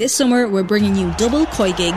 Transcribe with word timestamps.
This 0.00 0.14
summer, 0.14 0.48
we're 0.48 0.62
bringing 0.62 0.96
you 0.96 1.12
double 1.18 1.44
koi 1.44 1.74
gig. 1.74 1.92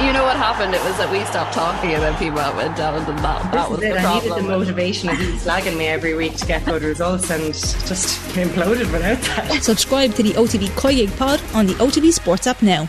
You 0.00 0.14
know 0.14 0.24
what 0.24 0.38
happened? 0.38 0.72
It 0.72 0.82
was 0.84 0.96
that 0.96 1.12
we 1.12 1.22
stopped 1.26 1.52
talking 1.52 1.92
and 1.92 2.02
then 2.02 2.16
people 2.16 2.38
went 2.56 2.78
down 2.78 2.94
and 2.94 3.18
that, 3.18 3.52
that 3.52 3.70
was 3.70 3.82
it. 3.82 3.92
the 3.92 3.98
I 3.98 4.14
needed 4.14 4.32
the 4.32 4.42
motivation 4.42 5.10
of 5.10 5.20
you 5.20 5.32
slagging 5.32 5.76
me 5.76 5.84
every 5.84 6.14
week 6.14 6.34
to 6.36 6.46
get 6.46 6.64
good 6.64 6.80
results 6.82 7.30
and 7.30 7.52
just 7.52 8.18
imploded 8.36 8.90
without 8.90 9.18
that. 9.18 9.58
Subscribe 9.62 10.14
to 10.14 10.22
the 10.22 10.30
OTB 10.30 10.74
Koi 10.76 10.94
Gig 10.94 11.14
pod 11.18 11.42
on 11.52 11.66
the 11.66 11.74
OTB 11.74 12.14
Sports 12.14 12.46
app 12.46 12.62
now. 12.62 12.86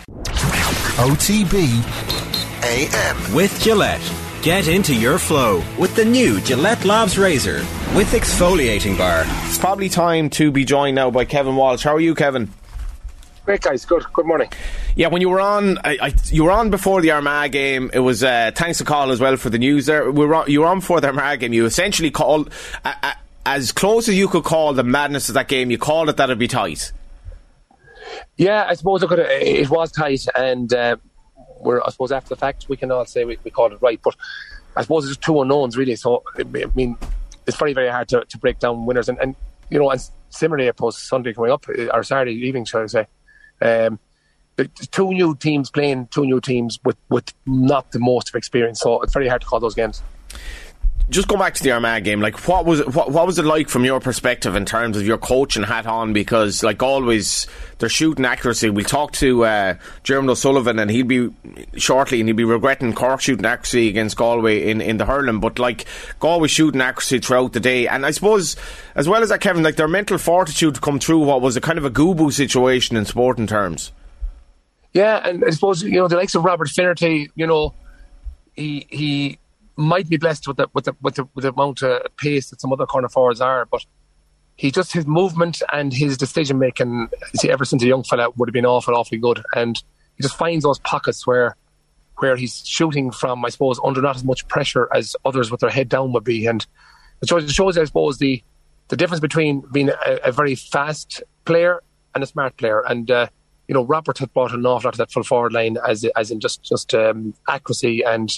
OTB 0.96 1.84
AM. 2.64 3.36
With 3.36 3.60
Gillette. 3.60 4.14
Get 4.44 4.70
into 4.70 4.96
your 4.96 5.18
flow 5.18 5.62
with 5.78 5.94
the 5.98 6.06
new 6.06 6.40
Gillette 6.40 6.86
Labs 6.86 7.18
Razor 7.18 7.58
with 7.98 8.10
exfoliating 8.14 8.98
bar. 8.98 9.26
It's 9.28 9.58
probably 9.58 9.90
time 9.90 10.30
to 10.30 10.54
be 10.54 10.64
joined 10.64 10.96
now 10.96 11.12
by 11.12 11.26
Kevin 11.26 11.58
Walsh. 11.58 11.84
How 11.84 11.96
are 11.96 12.00
you, 12.00 12.16
Kevin? 12.16 12.50
Great 13.46 13.60
guys, 13.60 13.84
good. 13.84 14.06
Good 14.14 14.26
morning. 14.26 14.50
Yeah, 14.96 15.08
when 15.08 15.20
you 15.20 15.30
were 15.30 15.42
on, 15.42 15.78
I, 15.80 15.98
I, 16.02 16.14
you 16.28 16.46
were 16.46 16.52
on 16.52 16.70
before 16.70 17.02
the 17.02 17.12
Armagh 17.12 17.52
game. 17.52 17.92
It 17.94 18.00
was 18.00 18.24
uh, 18.24 18.52
thanks 18.56 18.78
to 18.78 18.86
Call 18.86 19.12
as 19.12 19.20
well 19.20 19.36
for 19.36 19.50
the 19.50 19.58
news. 19.58 19.86
There, 19.86 20.10
we 20.10 20.26
were 20.26 20.36
on, 20.36 20.50
you 20.50 20.62
were 20.62 20.68
on 20.68 20.80
before 20.80 21.02
the 21.02 21.08
Armagh 21.08 21.42
game. 21.42 21.52
You 21.52 21.66
essentially 21.66 22.10
called 22.10 22.50
uh, 22.86 22.94
uh, 23.04 23.14
as 23.46 23.74
close 23.74 24.08
as 24.08 24.16
you 24.16 24.30
could 24.30 24.46
call 24.46 24.74
the 24.74 24.84
madness 24.84 25.28
of 25.28 25.36
that 25.36 25.50
game. 25.50 25.72
You 25.72 25.78
called 25.78 26.08
it 26.08 26.16
that 26.18 26.26
it'd 26.30 26.40
be 26.40 26.48
tight. 26.48 26.94
Yeah, 28.38 28.66
I 28.66 28.76
suppose 28.76 29.04
it, 29.04 29.10
could, 29.10 29.20
it 29.20 29.70
was 29.70 29.92
tight, 29.92 30.26
and 30.36 30.74
uh, 30.74 30.96
we're 31.60 31.82
I 31.82 31.90
suppose 31.90 32.14
after 32.14 32.30
the 32.30 32.38
fact 32.38 32.70
we 32.70 32.78
can 32.78 32.92
all 32.92 33.06
say 33.06 33.26
we, 33.26 33.38
we 33.44 33.52
called 33.52 33.74
it 33.74 33.82
right. 33.82 34.00
But 34.02 34.16
I 34.78 34.84
suppose 34.84 35.10
it's 35.10 35.18
two 35.18 35.42
unknowns 35.42 35.76
really. 35.76 35.98
So 35.98 36.24
I 36.38 36.44
mean, 36.76 36.98
it's 37.46 37.58
very 37.58 37.74
very 37.74 37.90
hard 37.90 38.08
to, 38.10 38.24
to 38.24 38.38
break 38.38 38.60
down 38.60 38.86
winners, 38.86 39.10
and, 39.10 39.20
and 39.20 39.36
you 39.70 39.80
know, 39.80 39.90
and 39.92 40.02
similarly, 40.30 40.70
I 40.70 40.72
suppose 40.72 40.98
Sunday 40.98 41.34
coming 41.34 41.52
up 41.52 41.66
or 41.68 42.04
Saturday 42.04 42.36
evening, 42.36 42.64
shall 42.64 42.84
I 42.84 42.88
say. 42.88 43.08
Um, 43.64 44.00
two 44.92 45.14
new 45.14 45.36
teams 45.36 45.72
playing 45.72 46.08
two 46.08 46.26
new 46.26 46.40
teams 46.40 46.80
with, 46.84 46.98
with 47.10 47.34
not 47.46 47.92
the 47.92 48.00
most 48.00 48.30
of 48.30 48.36
experience, 48.36 48.80
so 48.80 49.02
it's 49.02 49.14
very 49.14 49.28
hard 49.28 49.42
to 49.42 49.48
call 49.48 49.60
those 49.60 49.74
games. 49.74 50.04
Just 51.10 51.28
go 51.28 51.36
back 51.36 51.54
to 51.56 51.64
the 51.64 51.72
Armagh 51.72 52.06
game. 52.06 52.22
Like, 52.22 52.48
what 52.48 52.66
was 52.66 52.80
it, 52.80 52.96
what, 52.96 53.12
what 53.12 53.28
was 53.28 53.38
it 53.38 53.46
like 53.46 53.68
from 53.68 53.84
your 53.84 54.00
perspective 54.00 54.56
in 54.56 54.66
terms 54.66 54.96
of 54.96 55.06
your 55.06 55.18
coaching 55.18 55.64
hat 55.64 55.86
on? 55.86 56.14
Because, 56.14 56.64
like 56.64 56.82
always, 56.82 57.46
their 57.80 57.90
shooting 57.90 58.24
accuracy. 58.24 58.70
We'll 58.70 58.86
talk 58.86 59.12
to 59.14 59.44
uh, 59.44 59.76
Jeremy 60.04 60.30
O'Sullivan, 60.30 60.80
and 60.80 60.90
he'll 60.90 61.06
be 61.06 61.30
shortly, 61.76 62.22
and 62.22 62.30
he'll 62.30 62.38
be 62.38 62.46
regretting 62.46 62.94
Cork 62.94 63.20
shooting 63.20 63.46
accuracy 63.46 63.90
against 63.90 64.16
Galway 64.16 64.70
in, 64.70 64.80
in 64.80 64.98
the 64.98 65.06
hurling. 65.06 65.42
But 65.42 65.60
like 65.60 65.86
Galway 66.20 66.48
shooting 66.48 66.82
accuracy 66.82 67.20
throughout 67.20 67.52
the 67.52 67.60
day, 67.60 67.88
and 67.88 68.06
I 68.06 68.12
suppose 68.12 68.56
as 68.96 69.10
well 69.10 69.22
as 69.22 69.30
that, 69.30 69.42
Kevin, 69.42 69.62
like 69.62 69.76
their 69.76 69.90
mental 69.90 70.18
fortitude 70.18 70.76
to 70.76 70.82
come 70.82 71.00
through 71.00 71.20
what 71.20 71.42
was 71.42 71.58
a 71.58 71.62
kind 71.62 71.78
of 71.78 71.86
a 71.86 71.92
GUBU 71.92 72.32
situation 72.32 72.96
in 72.96 73.06
sporting 73.06 73.46
terms. 73.48 73.92
Yeah, 74.94 75.28
and 75.28 75.44
I 75.44 75.50
suppose 75.50 75.84
you 75.84 76.00
know 76.00 76.08
the 76.08 76.16
likes 76.16 76.36
of 76.36 76.46
Robert 76.46 76.70
Finnerty. 76.70 77.30
You 77.36 77.48
know, 77.48 77.74
he 78.56 78.88
he 78.90 79.40
might 79.76 80.10
be 80.10 80.18
blessed 80.18 80.48
with 80.48 80.58
the 80.58 80.68
with 80.74 80.86
the 80.86 80.96
with 81.02 81.16
the, 81.16 81.28
with 81.34 81.44
the 81.44 81.52
amount 81.52 81.82
of 81.82 82.16
pace 82.18 82.50
that 82.50 82.62
some 82.62 82.72
other 82.72 82.86
corner 82.86 83.10
forwards 83.10 83.42
are, 83.42 83.66
but 83.66 83.86
he 84.56 84.72
just 84.72 84.94
his 84.94 85.08
movement 85.08 85.62
and 85.72 85.94
his 85.94 86.18
decision 86.18 86.60
making. 86.60 87.10
See, 87.36 87.50
ever 87.50 87.66
since 87.66 87.84
a 87.84 87.88
young 87.88 88.04
fella 88.04 88.30
would 88.32 88.50
have 88.50 88.54
been 88.54 88.66
awful, 88.66 88.96
awfully 88.96 89.18
good, 89.18 89.44
and 89.56 89.78
he 90.16 90.24
just 90.24 90.38
finds 90.38 90.64
those 90.64 90.80
pockets 90.80 91.26
where 91.26 91.56
where 92.18 92.36
he's 92.36 92.66
shooting 92.66 93.12
from. 93.12 93.44
I 93.44 93.50
suppose 93.50 93.80
under 93.84 94.02
not 94.02 94.16
as 94.16 94.24
much 94.24 94.48
pressure 94.48 94.88
as 94.94 95.16
others 95.26 95.50
with 95.50 95.62
their 95.62 95.72
head 95.72 95.90
down 95.90 96.14
would 96.14 96.24
be, 96.24 96.46
and 96.46 96.66
it 97.22 97.30
shows, 97.30 97.44
it 97.44 97.52
shows 97.52 97.78
I 97.78 97.86
suppose 97.86 98.20
the 98.20 98.44
the 98.90 98.98
difference 98.98 99.22
between 99.22 99.62
being 99.72 99.90
a, 99.90 100.20
a 100.26 100.32
very 100.32 100.56
fast 100.56 101.24
player 101.46 101.82
and 102.14 102.24
a 102.24 102.28
smart 102.28 102.58
player, 102.58 102.82
and. 102.88 103.10
Uh, 103.10 103.28
you 103.66 103.74
know, 103.74 103.86
Robert 103.86 104.18
had 104.18 104.34
brought 104.34 104.52
an 104.54 104.66
awful 104.66 104.90
lot 104.90 104.94
of 104.94 104.98
that 104.98 105.10
full 105.10 105.24
forward 105.24 105.54
line 105.54 105.78
as 105.88 106.04
as 106.18 106.32
in 106.32 106.42
just 106.42 106.62
just 106.64 106.94
um, 106.94 107.34
accuracy 107.48 108.04
and 108.04 108.30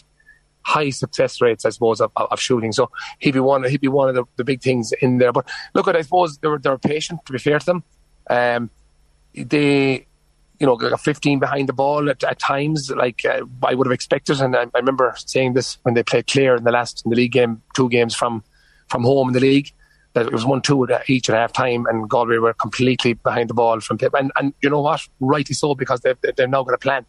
high 0.66 0.90
success 0.90 1.42
rates, 1.42 1.64
I 1.64 1.70
suppose, 1.70 2.02
of, 2.02 2.12
of 2.16 2.40
shooting. 2.40 2.72
So 2.72 2.90
he'd 3.20 3.32
be 3.32 3.40
one 3.40 3.64
he'd 3.64 3.82
be 3.82 3.88
one 3.88 4.10
of 4.10 4.16
the, 4.16 4.24
the 4.36 4.44
big 4.44 4.62
things 4.62 4.92
in 5.02 5.20
there. 5.20 5.32
But 5.32 5.48
look, 5.74 5.88
at 5.88 5.96
I 5.96 6.02
suppose 6.02 6.38
they 6.40 6.48
were 6.48 6.60
they 6.60 6.70
were 6.70 6.78
patient. 6.78 7.26
To 7.26 7.32
be 7.32 7.40
fair 7.40 7.60
to 7.60 7.66
them, 7.66 7.84
um, 8.30 8.70
they 9.34 10.06
you 10.60 10.66
know 10.66 10.76
got 10.76 11.00
15 11.00 11.40
behind 11.40 11.70
the 11.70 11.74
ball 11.74 12.10
at, 12.10 12.24
at 12.24 12.40
times, 12.40 12.90
like 12.90 13.24
uh, 13.26 13.42
I 13.64 13.76
would 13.76 13.88
have 13.88 13.94
expected. 13.94 14.42
And 14.42 14.56
I, 14.56 14.64
I 14.64 14.80
remember 14.80 15.14
saying 15.18 15.54
this 15.54 15.78
when 15.84 15.94
they 15.94 16.04
played 16.04 16.28
Clare 16.28 16.56
in 16.56 16.64
the 16.64 16.72
last 16.72 17.06
in 17.06 17.12
the 17.12 17.16
league 17.16 17.34
game, 17.34 17.62
two 17.76 17.90
games 17.90 18.16
from 18.16 18.44
from 18.88 19.04
home 19.04 19.30
in 19.30 19.34
the 19.34 19.40
league 19.40 19.72
that 20.14 20.26
it 20.26 20.32
was 20.32 20.46
one 20.46 20.62
two 20.62 20.88
each 21.08 21.30
at 21.30 21.36
half 21.36 21.54
time, 21.54 21.86
and 21.86 22.10
Galway 22.10 22.38
were 22.38 22.54
completely 22.54 23.14
behind 23.14 23.50
the 23.50 23.54
ball 23.54 23.80
from 23.82 23.98
Pip. 23.98 24.14
And 24.18 24.32
and 24.36 24.54
you 24.62 24.70
know 24.70 24.82
what, 24.82 25.08
rightly 25.20 25.54
so 25.54 25.76
because 25.76 26.02
they've 26.02 26.18
they've 26.36 26.50
now 26.50 26.64
got 26.64 26.74
a 26.74 26.80
plan, 26.80 27.06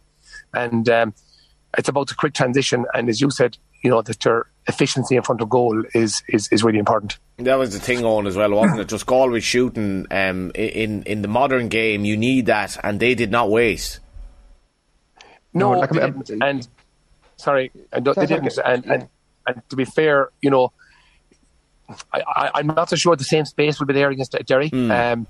and 0.53 0.87
um, 0.89 1.13
it's 1.77 1.89
about 1.89 2.07
the 2.07 2.15
quick 2.15 2.33
transition. 2.33 2.85
And 2.93 3.09
as 3.09 3.21
you 3.21 3.31
said, 3.31 3.57
you 3.83 3.89
know 3.89 4.01
that 4.01 4.23
your 4.25 4.47
efficiency 4.67 5.15
in 5.15 5.23
front 5.23 5.41
of 5.41 5.49
goal 5.49 5.83
is 5.93 6.23
is, 6.27 6.47
is 6.51 6.63
really 6.63 6.79
important. 6.79 7.17
That 7.37 7.55
was 7.55 7.73
the 7.73 7.79
thing 7.79 8.03
on 8.03 8.27
as 8.27 8.35
well, 8.35 8.51
wasn't 8.51 8.81
it? 8.81 8.87
Just 8.87 9.05
Galway 9.05 9.39
shooting 9.39 10.07
um, 10.11 10.51
in 10.55 11.03
in 11.03 11.21
the 11.21 11.27
modern 11.27 11.69
game, 11.69 12.05
you 12.05 12.17
need 12.17 12.47
that, 12.47 12.77
and 12.83 12.99
they 12.99 13.15
did 13.15 13.31
not 13.31 13.49
waste. 13.49 13.99
No, 15.53 15.73
No, 15.73 15.79
like, 15.79 15.89
they 15.91 16.01
um, 16.01 16.23
and 16.41 16.67
sorry, 17.37 17.71
and 17.91 18.05
they 18.05 18.25
didn't. 18.25 18.57
And, 18.63 18.85
and 18.85 19.09
and 19.45 19.61
to 19.69 19.75
be 19.75 19.85
fair, 19.85 20.29
you 20.41 20.49
know. 20.49 20.71
I, 22.11 22.21
I, 22.27 22.51
I'm 22.55 22.67
not 22.67 22.89
so 22.89 22.97
sure 22.97 23.15
the 23.15 23.23
same 23.23 23.45
space 23.45 23.79
will 23.79 23.87
be 23.87 23.93
there 23.93 24.09
against 24.09 24.35
Derry. 24.45 24.69
Um, 24.73 25.25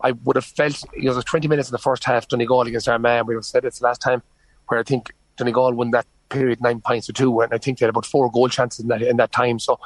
I 0.00 0.10
would 0.10 0.34
have 0.36 0.44
felt, 0.44 0.82
you 0.96 1.04
know, 1.04 1.12
there's 1.12 1.24
20 1.24 1.46
minutes 1.46 1.68
in 1.68 1.72
the 1.72 1.78
first 1.78 2.02
half, 2.02 2.26
Donegal 2.26 2.62
against 2.62 2.88
Armagh. 2.88 3.26
We 3.26 3.40
said 3.42 3.64
it's 3.64 3.78
the 3.78 3.84
last 3.84 4.00
time 4.00 4.20
where 4.66 4.80
I 4.80 4.82
think 4.82 5.14
Donegal 5.36 5.74
won 5.74 5.90
that 5.92 6.06
period 6.28 6.60
nine 6.60 6.80
points 6.80 7.06
to 7.06 7.12
two, 7.12 7.40
and 7.40 7.52
I 7.52 7.58
think 7.58 7.78
they 7.78 7.84
had 7.86 7.90
about 7.90 8.06
four 8.06 8.30
goal 8.30 8.48
chances 8.48 8.80
in 8.80 8.88
that 8.88 9.02
in 9.02 9.16
that 9.18 9.32
time. 9.32 9.58
So 9.58 9.78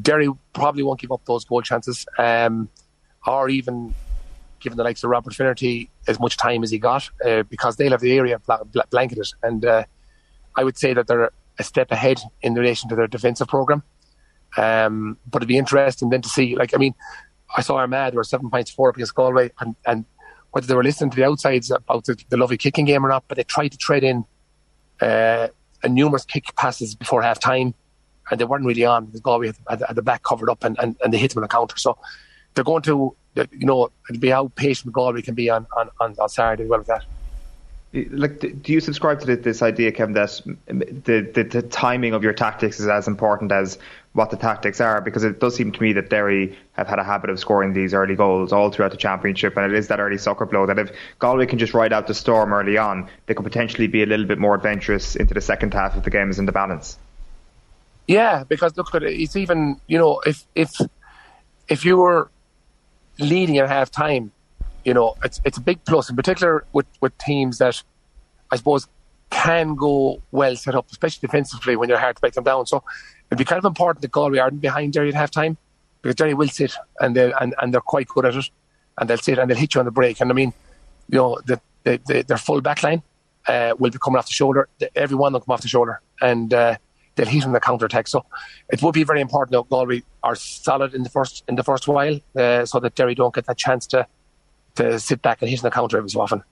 Derry 0.00 0.28
probably 0.52 0.82
won't 0.82 1.00
give 1.00 1.12
up 1.12 1.24
those 1.26 1.44
goal 1.44 1.62
chances, 1.62 2.06
um, 2.18 2.68
or 3.26 3.48
even 3.48 3.94
given 4.60 4.76
the 4.78 4.84
likes 4.84 5.04
of 5.04 5.10
Robert 5.10 5.34
Finnerty 5.34 5.90
as 6.08 6.18
much 6.18 6.36
time 6.36 6.62
as 6.62 6.70
he 6.70 6.78
got, 6.78 7.10
uh, 7.24 7.42
because 7.44 7.76
they'll 7.76 7.90
have 7.90 8.00
the 8.00 8.16
area 8.16 8.38
bla- 8.38 8.64
bla- 8.64 8.86
blanketed. 8.90 9.28
And 9.42 9.64
uh, 9.64 9.84
I 10.56 10.64
would 10.64 10.78
say 10.78 10.94
that 10.94 11.06
they're 11.06 11.30
a 11.58 11.62
step 11.62 11.92
ahead 11.92 12.20
in 12.40 12.54
relation 12.54 12.88
to 12.88 12.96
their 12.96 13.06
defensive 13.06 13.48
program. 13.48 13.82
Um, 14.56 15.18
but 15.30 15.38
it'd 15.38 15.48
be 15.48 15.58
interesting 15.58 16.08
then 16.10 16.22
to 16.22 16.28
see, 16.28 16.56
like, 16.56 16.74
I 16.74 16.78
mean, 16.78 16.94
I 17.56 17.60
saw 17.60 17.86
they 17.86 18.16
were 18.16 18.24
seven 18.24 18.50
points 18.50 18.70
four 18.70 18.90
against 18.90 19.14
Galway, 19.14 19.50
and, 19.60 19.76
and 19.86 20.04
whether 20.52 20.66
they 20.66 20.74
were 20.74 20.82
listening 20.82 21.10
to 21.10 21.16
the 21.16 21.24
outsides 21.24 21.70
about 21.70 22.04
the, 22.06 22.16
the 22.30 22.36
lovely 22.36 22.56
kicking 22.56 22.84
game 22.86 23.04
or 23.04 23.08
not, 23.08 23.24
but 23.28 23.36
they 23.36 23.44
tried 23.44 23.72
to 23.72 23.78
tread 23.78 24.02
in 24.02 24.24
uh, 25.04 25.48
a 25.82 25.88
numerous 25.88 26.24
kick 26.24 26.44
passes 26.56 26.94
before 26.94 27.22
half 27.22 27.38
time, 27.38 27.74
and 28.30 28.40
they 28.40 28.44
weren't 28.44 28.64
really 28.64 28.84
on 28.84 29.10
Galway 29.22 29.52
had, 29.68 29.82
had, 29.86 29.96
the 29.96 30.02
back 30.02 30.22
covered 30.22 30.48
up 30.48 30.64
and, 30.64 30.78
and, 30.78 30.96
and 31.02 31.12
they 31.12 31.18
hit 31.18 31.32
them 31.32 31.42
on 31.42 31.42
the 31.42 31.48
counter. 31.48 31.76
So 31.76 31.98
they're 32.54 32.64
going 32.64 32.82
to, 32.82 33.14
you 33.36 33.66
know, 33.66 33.90
it'll 34.08 34.20
be 34.20 34.30
how 34.30 34.48
patient 34.56 34.92
Galway 34.92 35.22
can 35.22 35.34
be 35.34 35.50
on, 35.50 35.66
on, 35.76 35.90
on, 36.00 36.14
on 36.18 36.28
Saturday 36.28 36.64
as 36.64 36.68
well 36.70 36.78
with 36.78 36.88
that. 36.88 37.04
Like, 38.10 38.40
do 38.40 38.72
you 38.72 38.80
subscribe 38.80 39.20
to 39.20 39.36
this 39.36 39.62
idea, 39.62 39.92
Kevin, 39.92 40.14
that 40.14 40.40
the, 40.66 41.20
the 41.32 41.44
the 41.44 41.62
timing 41.62 42.12
of 42.12 42.24
your 42.24 42.32
tactics 42.32 42.80
is 42.80 42.88
as 42.88 43.06
important 43.06 43.52
as 43.52 43.78
what 44.14 44.30
the 44.30 44.36
tactics 44.36 44.80
are? 44.80 45.00
Because 45.00 45.24
it 45.24 45.40
does 45.40 45.56
seem 45.56 45.72
to 45.72 45.82
me 45.82 45.92
that 45.92 46.08
Derry 46.08 46.56
have 46.72 46.86
had 46.86 47.00
a 47.00 47.04
habit 47.04 47.30
of 47.30 47.38
scoring 47.40 47.72
these 47.72 47.92
early 47.92 48.14
goals 48.14 48.52
all 48.52 48.70
throughout 48.70 48.92
the 48.92 48.96
championship, 48.96 49.56
and 49.56 49.70
it 49.70 49.76
is 49.76 49.88
that 49.88 49.98
early 49.98 50.18
sucker 50.18 50.46
blow 50.46 50.66
that 50.66 50.78
if 50.78 50.92
Galway 51.18 51.46
can 51.46 51.58
just 51.58 51.74
ride 51.74 51.92
out 51.92 52.06
the 52.06 52.14
storm 52.14 52.52
early 52.52 52.78
on, 52.78 53.08
they 53.26 53.34
could 53.34 53.42
potentially 53.42 53.88
be 53.88 54.04
a 54.04 54.06
little 54.06 54.24
bit 54.24 54.38
more 54.38 54.54
adventurous 54.54 55.16
into 55.16 55.34
the 55.34 55.40
second 55.40 55.74
half 55.74 55.96
if 55.96 56.04
the 56.04 56.10
game 56.10 56.30
is 56.30 56.38
in 56.38 56.46
the 56.46 56.52
balance. 56.52 56.96
Yeah, 58.06 58.44
because 58.44 58.76
look 58.76 58.94
at 58.94 59.02
it, 59.02 59.20
it's 59.20 59.34
even 59.34 59.80
you 59.88 59.98
know 59.98 60.20
if 60.24 60.44
if 60.54 60.72
if 61.68 61.84
you 61.84 61.96
were 61.96 62.30
leading 63.18 63.58
at 63.58 63.68
half 63.68 63.90
time, 63.90 64.30
you 64.84 64.94
know 64.94 65.16
it's 65.24 65.40
it's 65.44 65.58
a 65.58 65.60
big 65.60 65.84
plus 65.84 66.08
in 66.08 66.14
particular 66.14 66.64
with 66.72 66.86
with 67.00 67.16
teams 67.18 67.58
that 67.58 67.82
I 68.52 68.56
suppose 68.56 68.86
can 69.30 69.74
go 69.74 70.22
well 70.30 70.54
set 70.54 70.76
up, 70.76 70.86
especially 70.92 71.26
defensively 71.26 71.74
when 71.74 71.88
you're 71.88 71.98
hard 71.98 72.14
to 72.14 72.20
break 72.20 72.34
them 72.34 72.44
down. 72.44 72.66
So 72.66 72.84
it'd 73.34 73.38
be 73.38 73.44
kind 73.44 73.58
of 73.58 73.64
important 73.64 74.02
that 74.02 74.12
Galway 74.12 74.38
aren't 74.38 74.60
behind 74.60 74.92
Derry 74.92 75.08
at 75.08 75.14
half 75.14 75.30
time 75.30 75.56
because 76.00 76.14
Derry 76.14 76.34
will 76.34 76.48
sit 76.48 76.72
and 77.00 77.16
they 77.16 77.32
and, 77.40 77.54
and 77.60 77.72
they're 77.74 77.80
quite 77.80 78.08
good 78.08 78.24
at 78.26 78.34
it, 78.36 78.48
and 78.98 79.10
they'll 79.10 79.18
sit 79.18 79.38
and 79.38 79.50
they'll 79.50 79.56
hit 79.56 79.74
you 79.74 79.80
on 79.80 79.84
the 79.84 79.90
break. 79.90 80.20
And 80.20 80.30
I 80.30 80.34
mean, 80.34 80.52
you 81.08 81.18
know, 81.18 81.40
the, 81.44 81.60
the, 81.82 82.00
the, 82.06 82.22
their 82.22 82.36
full 82.38 82.60
back 82.60 82.82
line 82.82 83.02
uh, 83.48 83.74
will 83.78 83.90
be 83.90 83.98
coming 83.98 84.18
off 84.18 84.26
the 84.26 84.32
shoulder. 84.32 84.68
The- 84.78 84.96
Every 84.96 85.16
will 85.16 85.30
come 85.32 85.52
off 85.52 85.62
the 85.62 85.68
shoulder, 85.68 86.00
and 86.20 86.52
uh, 86.54 86.76
they'll 87.14 87.26
hit 87.26 87.44
on 87.44 87.52
the 87.52 87.60
counter 87.60 87.86
attack. 87.86 88.06
So 88.08 88.24
it 88.68 88.82
would 88.82 88.94
be 88.94 89.04
very 89.04 89.20
important 89.20 89.52
that 89.52 89.68
Galway 89.68 90.02
are 90.22 90.36
solid 90.36 90.94
in 90.94 91.02
the 91.02 91.10
first 91.10 91.44
in 91.48 91.56
the 91.56 91.64
first 91.64 91.88
while, 91.88 92.20
uh, 92.36 92.64
so 92.66 92.80
that 92.80 92.94
Derry 92.94 93.14
don't 93.14 93.34
get 93.34 93.46
that 93.46 93.58
chance 93.58 93.86
to 93.88 94.06
to 94.76 94.98
sit 95.00 95.22
back 95.22 95.40
and 95.40 95.48
hit 95.50 95.60
on 95.60 95.64
the 95.64 95.70
counter 95.70 95.98
every 95.98 96.10
so 96.10 96.20
often. 96.20 96.42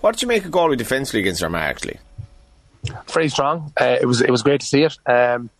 What 0.00 0.12
did 0.12 0.22
you 0.22 0.28
make 0.28 0.44
of 0.44 0.50
Galway 0.52 0.76
defensively 0.76 1.20
against 1.20 1.42
Armagh? 1.42 1.60
Actually, 1.70 1.98
Very 3.12 3.28
strong. 3.28 3.72
Uh, 3.80 3.96
it 4.00 4.06
was 4.06 4.20
it 4.20 4.30
was 4.30 4.42
great 4.42 4.60
to 4.60 4.66
see 4.66 4.82
it. 4.82 4.96
Um, 5.06 5.50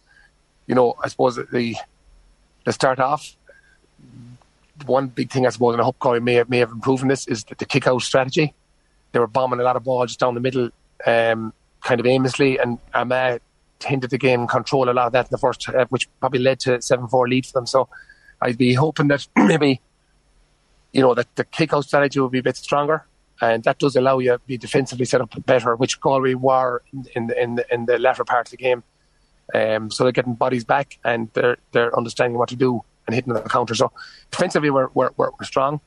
you 0.67 0.75
know, 0.75 0.95
I 1.03 1.09
suppose 1.09 1.37
the 1.37 1.77
to 2.65 2.73
start 2.73 3.01
off, 3.01 3.35
one 4.87 5.09
big 5.09 5.31
thing 5.31 5.47
I 5.47 5.51
suppose, 5.51 5.75
and 5.75 5.81
I 5.81 5.85
hope 5.85 5.99
Galway 5.99 6.21
may 6.21 6.35
have, 6.35 6.51
may 6.51 6.59
have 6.59 6.71
improved 6.71 7.03
in 7.03 7.09
this 7.09 7.27
is 7.27 7.45
the, 7.45 7.55
the 7.55 7.65
kick 7.65 7.87
out 7.87 8.03
strategy. 8.03 8.55
they 9.13 9.19
were 9.19 9.27
bombing 9.27 9.61
a 9.61 9.63
lot 9.63 9.77
of 9.77 9.85
balls 9.85 10.17
down 10.17 10.35
the 10.35 10.41
middle, 10.41 10.71
um, 11.07 11.53
kind 11.83 12.01
of 12.01 12.07
aimlessly, 12.07 12.59
and 12.59 12.79
Armagh 12.95 13.41
tended 13.79 14.11
to 14.11 14.19
gain 14.19 14.47
control 14.47 14.91
a 14.91 14.93
lot 14.93 15.07
of 15.07 15.13
that 15.13 15.27
in 15.27 15.31
the 15.31 15.39
first, 15.39 15.69
uh, 15.69 15.87
which 15.89 16.09
probably 16.21 16.41
led 16.41 16.61
to 16.61 16.83
seven 16.83 17.07
four 17.09 17.29
lead 17.29 17.47
for 17.47 17.53
them. 17.53 17.67
So 17.67 17.89
I'd 18.43 18.59
be 18.59 18.75
hoping 18.75 19.09
that 19.09 19.27
maybe 19.37 19.81
you 20.93 21.03
know 21.03 21.15
that 21.15 21.35
the 21.37 21.45
kick 21.45 21.73
out 21.73 21.85
strategy 21.85 22.21
will 22.21 22.29
be 22.29 22.41
a 22.41 22.43
bit 22.43 22.57
stronger. 22.57 23.05
And 23.41 23.63
that 23.65 23.79
does 23.79 23.95
allow 23.97 24.19
you 24.19 24.33
to 24.33 24.41
be 24.47 24.59
defensively 24.59 25.05
set 25.05 25.21
up 25.21 25.33
better, 25.47 25.77
which 25.77 26.01
Galway 26.01 26.35
were 26.35 26.83
in, 26.93 27.07
in, 27.15 27.27
the, 27.29 27.43
in, 27.43 27.55
the, 27.55 27.75
in 27.75 27.87
the 27.87 27.99
latter 27.99 28.25
part 28.25 28.49
of 28.49 28.51
the 28.51 28.57
game. 28.57 28.83
Um, 29.55 29.91
so 29.91 30.05
they're 30.05 30.13
getting 30.13 30.35
bodies 30.35 30.65
back 30.65 30.99
and 31.05 31.31
they're 31.33 31.57
they're 31.73 31.97
understanding 31.97 32.39
what 32.39 32.51
to 32.51 32.57
do 32.57 32.83
and 33.07 33.15
hitting 33.15 33.33
the 33.33 33.41
counter. 33.41 33.75
So 33.75 33.93
defensively 34.31 34.71
we're 34.71 34.89
we're, 34.93 35.11
we're, 35.17 35.31
we're 35.39 35.47
strong, 35.47 35.81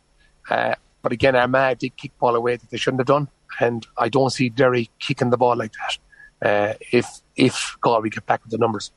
uh, 0.50 0.75
but 1.03 1.12
again 1.12 1.36
Armagh 1.36 1.77
did 1.77 1.95
kick 1.95 2.18
ball 2.18 2.36
away 2.36 2.56
that 2.56 2.69
they 2.71 2.77
shouldn't 2.77 3.01
have 3.01 3.07
done, 3.07 3.27
and 3.59 3.86
I 3.97 4.09
don't 4.09 4.31
see 4.31 4.50
Derry 4.50 4.89
kicking 5.00 5.30
the 5.30 5.38
ball 5.38 5.56
like 5.56 5.74
that. 5.74 5.97
Uh, 6.44 6.74
if 6.92 7.21
if 7.36 7.77
Galway 7.81 8.09
get 8.09 8.25
back 8.25 8.44
with 8.44 8.51
the 8.51 8.57
numbers. 8.57 8.92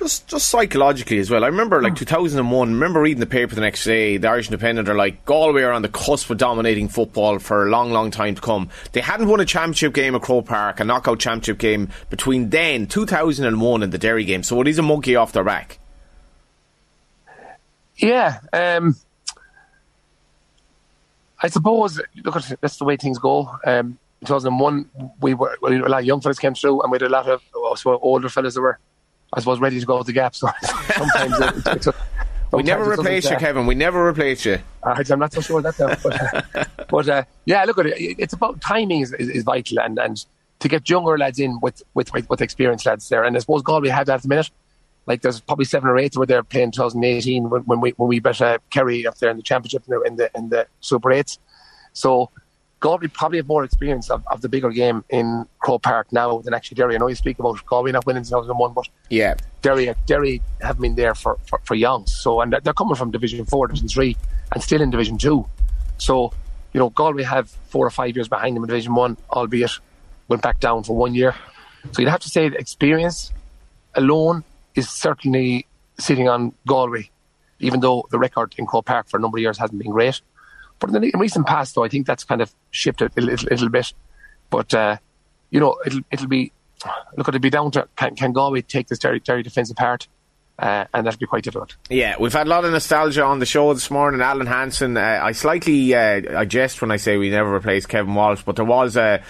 Just, 0.00 0.28
just 0.28 0.48
psychologically 0.48 1.18
as 1.18 1.30
well. 1.30 1.44
I 1.44 1.48
remember 1.48 1.82
like 1.82 1.94
2001. 1.94 2.72
Remember 2.72 3.02
reading 3.02 3.20
the 3.20 3.26
paper 3.26 3.54
the 3.54 3.60
next 3.60 3.84
day. 3.84 4.16
The 4.16 4.30
Irish 4.30 4.46
Independent 4.46 4.88
are 4.88 4.94
like 4.94 5.26
Galway 5.26 5.60
are 5.60 5.72
on 5.72 5.82
the 5.82 5.90
cusp 5.90 6.30
of 6.30 6.38
dominating 6.38 6.88
football 6.88 7.38
for 7.38 7.66
a 7.66 7.70
long, 7.70 7.92
long 7.92 8.10
time 8.10 8.34
to 8.34 8.40
come. 8.40 8.70
They 8.92 9.02
hadn't 9.02 9.28
won 9.28 9.40
a 9.40 9.44
championship 9.44 9.92
game 9.92 10.14
at 10.14 10.22
Croke 10.22 10.46
Park, 10.46 10.80
a 10.80 10.84
knockout 10.84 11.18
championship 11.18 11.58
game 11.58 11.90
between 12.08 12.48
then 12.48 12.86
2001 12.86 13.82
and 13.82 13.92
the 13.92 13.98
Derry 13.98 14.24
game. 14.24 14.42
So 14.42 14.58
it 14.62 14.68
is 14.68 14.78
a 14.78 14.82
monkey 14.82 15.16
off 15.16 15.32
their 15.32 15.44
back. 15.44 15.78
Yeah, 17.96 18.38
um, 18.54 18.96
I 21.42 21.48
suppose. 21.48 22.00
Look, 22.24 22.36
at 22.36 22.58
that's 22.62 22.78
the 22.78 22.84
way 22.86 22.96
things 22.96 23.18
go. 23.18 23.54
Um, 23.66 23.98
2001, 24.20 24.88
we 25.20 25.34
were, 25.34 25.58
we 25.60 25.78
were 25.78 25.86
a 25.86 25.90
lot 25.90 26.00
of 26.00 26.06
young 26.06 26.22
fellas 26.22 26.38
came 26.38 26.54
through, 26.54 26.80
and 26.80 26.90
we 26.90 26.96
had 26.96 27.02
a 27.02 27.10
lot 27.10 27.28
of 27.28 27.42
also 27.54 27.98
older 27.98 28.30
fellas 28.30 28.54
that 28.54 28.62
were 28.62 28.78
I 29.32 29.40
suppose, 29.40 29.60
ready 29.60 29.78
to 29.80 29.86
go 29.86 29.98
to 29.98 30.04
the 30.04 30.12
gap. 30.12 30.34
So 30.34 30.48
sometimes 30.62 31.40
it, 31.40 31.66
it, 31.66 31.86
it, 31.86 31.94
we 32.52 32.62
never 32.62 32.90
replace 32.90 33.30
you, 33.30 33.36
Kevin. 33.36 33.66
We 33.66 33.74
never 33.74 34.06
replace 34.06 34.44
you. 34.44 34.58
Uh, 34.82 35.02
I'm 35.10 35.18
not 35.18 35.32
so 35.32 35.40
sure 35.40 35.62
that, 35.62 35.76
though. 35.76 35.94
But, 36.02 36.68
but 36.88 37.08
uh, 37.08 37.24
yeah, 37.44 37.64
look 37.64 37.78
at 37.78 37.86
it. 37.86 37.94
It's 38.18 38.32
about 38.32 38.60
timing 38.60 39.02
is, 39.02 39.12
is, 39.12 39.28
is, 39.28 39.44
vital, 39.44 39.78
and, 39.80 39.98
and 39.98 40.24
to 40.58 40.68
get 40.68 40.88
younger 40.88 41.16
lads 41.16 41.38
in 41.38 41.60
with 41.60 41.82
with 41.94 42.12
with 42.28 42.40
experienced 42.40 42.86
lads 42.86 43.08
there. 43.08 43.24
And 43.24 43.36
I 43.36 43.40
suppose 43.40 43.62
Galway 43.62 43.88
have 43.88 44.06
that 44.06 44.14
at 44.14 44.22
the 44.22 44.28
minute. 44.28 44.50
Like 45.06 45.22
there's 45.22 45.40
probably 45.40 45.64
seven 45.64 45.88
or 45.88 45.98
eight 45.98 46.16
were 46.16 46.26
there 46.26 46.42
playing 46.42 46.72
2018 46.72 47.48
when, 47.48 47.62
when 47.62 47.80
we 47.80 47.90
when 47.92 48.08
we 48.08 48.20
bet 48.20 48.40
uh, 48.40 48.58
Kerry 48.70 49.06
up 49.06 49.16
there 49.18 49.30
in 49.30 49.36
the 49.36 49.42
championship 49.42 49.84
in 49.88 49.94
the 49.94 50.00
in 50.02 50.16
the, 50.16 50.30
in 50.36 50.48
the 50.48 50.66
Super 50.80 51.12
Eights. 51.12 51.38
So 51.92 52.30
Galway 52.80 53.08
probably 53.08 53.38
have 53.38 53.46
more 53.46 53.62
experience 53.62 54.10
of, 54.10 54.26
of 54.28 54.40
the 54.40 54.48
bigger 54.48 54.70
game 54.70 55.04
in 55.10 55.46
Croke 55.60 55.82
Park 55.82 56.10
now 56.12 56.38
than 56.38 56.54
actually 56.54 56.76
Derry. 56.76 56.94
I 56.94 56.98
know 56.98 57.08
you 57.08 57.14
speak 57.14 57.38
about 57.38 57.64
Galway 57.66 57.92
not 57.92 58.06
winning 58.06 58.24
2001, 58.24 58.72
but 58.72 58.88
yeah, 59.10 59.34
Derry 59.60 59.94
Derry 60.06 60.40
have 60.62 60.80
been 60.80 60.94
there 60.94 61.14
for, 61.14 61.36
for, 61.46 61.60
for 61.64 61.74
youngs. 61.74 62.12
So 62.14 62.40
and 62.40 62.56
they're 62.62 62.72
coming 62.72 62.94
from 62.94 63.10
Division 63.10 63.44
Four, 63.44 63.68
Division 63.68 63.88
Three, 63.88 64.16
and 64.52 64.62
still 64.62 64.80
in 64.80 64.90
Division 64.90 65.18
Two. 65.18 65.46
So 65.98 66.32
you 66.72 66.80
know 66.80 66.88
Galway 66.90 67.22
have 67.22 67.50
four 67.68 67.86
or 67.86 67.90
five 67.90 68.16
years 68.16 68.28
behind 68.28 68.56
them 68.56 68.64
in 68.64 68.68
Division 68.68 68.94
One, 68.94 69.18
albeit 69.30 69.78
went 70.28 70.42
back 70.42 70.58
down 70.58 70.82
for 70.82 70.96
one 70.96 71.14
year. 71.14 71.34
So 71.92 72.00
you'd 72.00 72.08
have 72.08 72.20
to 72.20 72.30
say 72.30 72.46
experience 72.46 73.30
alone 73.94 74.42
is 74.74 74.88
certainly 74.88 75.66
sitting 75.98 76.28
on 76.28 76.54
Galway, 76.66 77.10
even 77.58 77.80
though 77.80 78.06
the 78.10 78.18
record 78.18 78.54
in 78.56 78.66
Croke 78.66 78.86
Park 78.86 79.08
for 79.08 79.18
a 79.18 79.20
number 79.20 79.36
of 79.36 79.42
years 79.42 79.58
hasn't 79.58 79.78
been 79.78 79.90
great. 79.90 80.22
But 80.80 80.90
in 80.90 81.00
the 81.00 81.12
recent 81.16 81.46
past, 81.46 81.74
though, 81.74 81.84
I 81.84 81.88
think 81.88 82.06
that's 82.06 82.24
kind 82.24 82.40
of 82.40 82.52
shifted 82.70 83.12
a 83.16 83.20
little, 83.20 83.48
little 83.50 83.68
bit. 83.68 83.92
But 84.48 84.74
uh, 84.74 84.96
you 85.50 85.60
know, 85.60 85.76
it'll 85.86 86.00
it'll 86.10 86.26
be 86.26 86.52
look, 87.16 87.28
it'll 87.28 87.40
be 87.40 87.50
down 87.50 87.70
to 87.72 87.86
can, 87.96 88.16
can 88.16 88.32
Galway 88.32 88.62
take 88.62 88.88
this 88.88 88.98
Derry, 88.98 89.20
Derry 89.20 89.42
defence 89.42 89.70
apart. 89.70 90.08
Uh, 90.58 90.84
and 90.92 91.06
that'll 91.06 91.18
be 91.18 91.24
quite 91.24 91.42
difficult. 91.42 91.74
Yeah, 91.88 92.16
we've 92.20 92.34
had 92.34 92.46
a 92.46 92.50
lot 92.50 92.66
of 92.66 92.72
nostalgia 92.72 93.24
on 93.24 93.38
the 93.38 93.46
show 93.46 93.72
this 93.72 93.90
morning. 93.90 94.20
Alan 94.20 94.46
Hansen, 94.46 94.94
uh, 94.98 95.20
I 95.22 95.32
slightly 95.32 95.94
uh, 95.94 96.38
I 96.38 96.44
jest 96.44 96.82
when 96.82 96.90
I 96.90 96.96
say 96.96 97.16
we 97.16 97.30
never 97.30 97.50
replaced 97.50 97.88
Kevin 97.88 98.14
Walsh, 98.14 98.42
but 98.44 98.56
there 98.56 98.64
was 98.66 98.94
a 98.98 99.22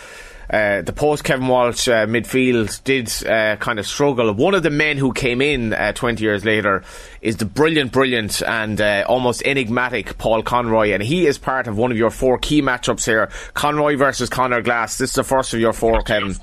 uh, 0.51 0.83
the 0.83 0.93
post 0.93 1.23
Kevin 1.23 1.47
Walsh 1.47 1.87
uh, 1.87 2.07
midfield 2.07 2.83
did 2.83 3.09
uh, 3.27 3.57
kind 3.57 3.79
of 3.79 3.87
struggle. 3.87 4.33
One 4.33 4.55
of 4.55 4.65
the 4.65 4.71
men 4.71 4.97
who 4.97 5.13
came 5.13 5.41
in 5.41 5.73
uh, 5.73 5.93
20 5.93 6.25
years 6.25 6.45
later 6.45 6.83
is 7.23 7.37
the 7.37 7.45
brilliant, 7.45 7.93
brilliant, 7.93 8.43
and 8.43 8.81
uh, 8.81 9.05
almost 9.07 9.43
enigmatic 9.45 10.19
Paul 10.19 10.43
Conroy, 10.43 10.91
and 10.91 11.03
he 11.03 11.27
is 11.27 11.39
part 11.39 11.69
of 11.69 11.79
one 11.79 11.93
of 11.93 11.99
your 11.99 12.11
four 12.11 12.37
key 12.39 12.63
matchups 12.63 13.07
here 13.07 13.31
Conroy 13.55 13.97
versus 13.97 14.29
Conor 14.29 14.61
Glass. 14.61 14.99
This 14.99 15.11
is 15.11 15.15
the 15.15 15.25
first 15.25 15.55
of 15.55 15.61
your 15.61 15.73
four, 15.73 16.03
Kevin. 16.03 16.35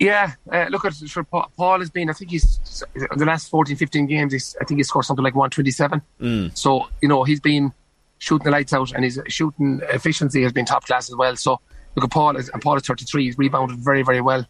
Yeah, 0.00 0.32
uh, 0.50 0.66
look 0.70 0.84
at 0.84 0.94
sure, 0.94 1.24
Paul 1.24 1.78
has 1.78 1.90
been. 1.90 2.10
I 2.10 2.12
think 2.12 2.32
he's 2.32 2.84
the 2.94 3.24
last 3.24 3.48
14, 3.48 3.76
15 3.76 4.06
games. 4.06 4.32
He's, 4.32 4.56
I 4.60 4.64
think 4.64 4.78
he 4.78 4.84
scored 4.84 5.04
something 5.04 5.24
like 5.24 5.34
127. 5.34 6.02
Mm. 6.20 6.58
So 6.58 6.88
you 7.00 7.08
know 7.08 7.24
he's 7.24 7.40
been 7.40 7.72
shooting 8.18 8.44
the 8.44 8.50
lights 8.50 8.72
out, 8.72 8.92
and 8.92 9.04
his 9.04 9.20
shooting 9.28 9.80
efficiency 9.90 10.42
has 10.42 10.52
been 10.52 10.64
top 10.64 10.84
class 10.84 11.08
as 11.08 11.16
well. 11.16 11.36
So 11.36 11.60
look 11.96 12.04
at 12.04 12.10
Paul, 12.10 12.36
and 12.36 12.62
Paul 12.62 12.76
is 12.76 12.82
33. 12.86 13.24
He's 13.24 13.38
rebounded 13.38 13.78
very, 13.78 14.02
very 14.02 14.20
well 14.20 14.46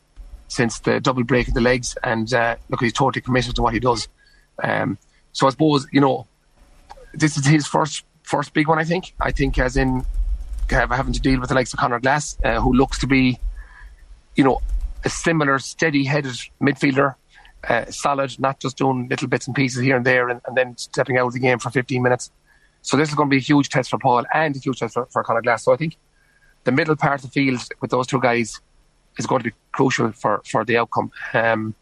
since 0.49 0.81
the 0.81 1.01
double 1.01 1.25
break 1.25 1.49
of 1.49 1.55
the 1.55 1.61
legs, 1.61 1.97
and 2.05 2.33
uh, 2.35 2.57
look, 2.69 2.81
he's 2.81 2.93
totally 2.93 3.23
committed 3.23 3.57
to 3.57 3.63
what 3.63 3.73
he 3.73 3.81
does. 3.81 4.09
Um, 4.63 4.99
so 5.33 5.47
I 5.47 5.51
suppose 5.51 5.87
you 5.93 6.01
know 6.01 6.27
this 7.15 7.37
is 7.37 7.47
his 7.47 7.67
first 7.67 8.05
first 8.23 8.53
big 8.53 8.69
one. 8.69 8.79
I 8.79 8.85
think. 8.85 9.15
I 9.21 9.33
think 9.33 9.59
as 9.59 9.77
in 9.77 10.05
having 10.71 11.13
to 11.13 11.21
deal 11.21 11.41
with 11.41 11.49
the 11.49 11.55
likes 11.55 11.73
of 11.73 11.79
Conor 11.79 12.01
Glass, 12.01 12.37
uh, 12.45 12.61
who 12.61 12.73
looks 12.73 12.99
to 12.99 13.07
be, 13.07 13.39
you 14.35 14.45
know, 14.45 14.61
a 15.05 15.09
similar 15.09 15.59
steady-headed 15.59 16.35
midfielder, 16.61 17.15
uh, 17.69 17.85
solid, 17.87 18.39
not 18.41 18.59
just 18.61 18.77
doing 18.77 19.09
little 19.09 19.29
bits 19.29 19.47
and 19.47 19.55
pieces 19.55 19.83
here 19.83 19.97
and 19.97 20.05
there, 20.05 20.29
and, 20.29 20.41
and, 20.47 20.57
then 20.57 20.77
stepping 20.77 21.19
out 21.19 21.27
of 21.27 21.33
the 21.33 21.39
game 21.39 21.59
for 21.59 21.71
15 21.71 22.03
minutes. 22.03 22.31
So 22.83 22.97
this 22.97 23.09
is 23.09 23.15
going 23.15 23.29
to 23.29 23.31
be 23.31 23.39
a 23.39 23.41
huge 23.41 23.69
test 23.69 23.91
for 23.91 23.99
Paul 23.99 24.25
and 24.33 24.57
a 24.57 24.59
huge 24.59 24.81
test 24.81 24.95
for, 24.95 25.07
for 25.07 25.23
Conor 25.25 25.43
Glass. 25.43 25.65
So 25.65 25.73
I 25.73 25.77
think 25.77 25.97
the 26.67 26.73
middle 26.73 26.97
part 26.97 27.25
of 27.25 27.31
the 27.31 27.33
field 27.33 27.61
with 27.81 27.91
those 27.91 28.07
two 28.07 28.21
guys 28.21 28.61
is 29.19 29.27
going 29.27 29.41
to 29.41 29.51
be 29.51 29.57
crucial 29.73 30.13
for, 30.13 30.43
for 30.45 30.65
the 30.65 30.77
outcome. 30.77 31.11
Um, 31.33 31.75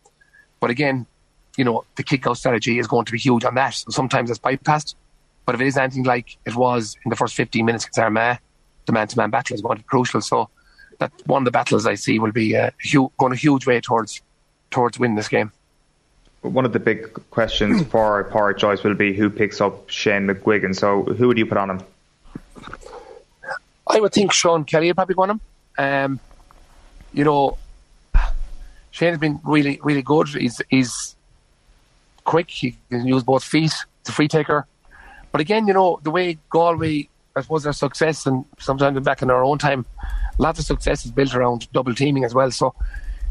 but 0.60 0.70
again, 0.70 1.06
you 1.56 1.64
know, 1.64 1.84
the 1.96 2.02
kick 2.02 2.26
out 2.26 2.36
strategy 2.36 2.78
is 2.78 2.86
going 2.86 3.06
to 3.06 3.12
be 3.12 3.18
huge 3.18 3.44
on 3.44 3.54
that. 3.56 3.74
Sometimes 3.74 4.30
it's 4.30 4.38
bypassed. 4.38 4.94
But 5.46 5.54
if 5.54 5.60
it 5.60 5.66
is 5.66 5.76
anything 5.76 6.04
like 6.04 6.36
it 6.44 6.54
was 6.54 6.96
in 7.04 7.10
the 7.10 7.16
first 7.16 7.34
15 7.34 7.64
minutes 7.64 7.84
against 7.84 7.98
Armagh, 7.98 8.38
the 8.86 8.92
man 8.92 9.08
to 9.08 9.16
man 9.16 9.30
battle 9.30 9.54
is 9.54 9.62
going 9.62 9.78
to 9.78 9.82
be 9.82 9.86
crucial. 9.86 10.20
So 10.20 10.48
that 10.98 11.12
one 11.26 11.42
of 11.42 11.44
the 11.44 11.50
battles 11.50 11.86
I 11.86 11.94
see 11.94 12.18
will 12.18 12.32
be 12.32 12.56
uh, 12.56 12.70
hu- 12.92 13.10
going 13.18 13.32
a 13.32 13.36
huge 13.36 13.66
way 13.66 13.80
towards 13.80 14.20
towards 14.70 14.98
winning 14.98 15.16
this 15.16 15.28
game. 15.28 15.50
One 16.42 16.66
of 16.66 16.72
the 16.74 16.78
big 16.78 17.12
questions 17.30 17.86
for 17.86 18.24
Pádraic 18.30 18.58
Joyce 18.58 18.82
will 18.82 18.94
be 18.94 19.14
who 19.14 19.30
picks 19.30 19.62
up 19.62 19.88
Shane 19.88 20.26
McGuigan. 20.26 20.76
So 20.76 21.04
who 21.04 21.28
would 21.28 21.38
you 21.38 21.46
put 21.46 21.56
on 21.56 21.70
him? 21.70 21.80
I 23.94 24.00
would 24.00 24.12
think 24.12 24.32
Sean 24.32 24.64
Kelly 24.64 24.88
would 24.88 24.96
probably 24.96 25.14
won 25.14 25.30
him. 25.30 25.40
Um, 25.78 26.20
you 27.12 27.24
know, 27.24 27.58
Shane 28.90 29.10
has 29.10 29.18
been 29.18 29.40
really, 29.44 29.80
really 29.82 30.02
good. 30.02 30.28
He's 30.28 30.60
he's 30.68 31.16
quick. 32.24 32.50
He 32.50 32.76
can 32.90 33.06
use 33.06 33.22
both 33.22 33.44
feet. 33.44 33.72
He's 33.72 34.08
a 34.08 34.12
free 34.12 34.28
taker. 34.28 34.66
But 35.32 35.40
again, 35.40 35.66
you 35.66 35.74
know, 35.74 35.98
the 36.02 36.10
way 36.10 36.38
Galway, 36.50 37.08
I 37.34 37.40
suppose 37.40 37.64
their 37.64 37.72
success, 37.72 38.26
and 38.26 38.44
sometimes 38.58 39.00
back 39.00 39.22
in 39.22 39.30
our 39.30 39.42
own 39.42 39.58
time, 39.58 39.84
lots 40.38 40.58
of 40.58 40.64
success 40.64 41.04
is 41.04 41.10
built 41.10 41.34
around 41.34 41.70
double 41.72 41.94
teaming 41.94 42.24
as 42.24 42.34
well. 42.34 42.50
So, 42.50 42.74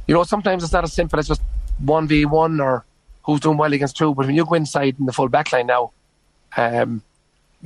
you 0.07 0.13
know, 0.13 0.23
sometimes 0.23 0.63
it's 0.63 0.73
not 0.73 0.83
as 0.83 0.93
simple 0.93 1.19
as 1.19 1.27
just 1.27 1.41
one 1.79 2.07
v 2.07 2.25
one 2.25 2.59
or 2.59 2.85
who's 3.23 3.39
doing 3.39 3.57
well 3.57 3.71
against 3.71 3.95
two. 3.95 4.13
But 4.13 4.25
when 4.25 4.35
you 4.35 4.45
go 4.45 4.55
inside 4.55 4.95
in 4.99 5.05
the 5.05 5.13
full 5.13 5.29
back 5.29 5.53
line 5.53 5.67
now, 5.67 5.91
um, 6.57 7.01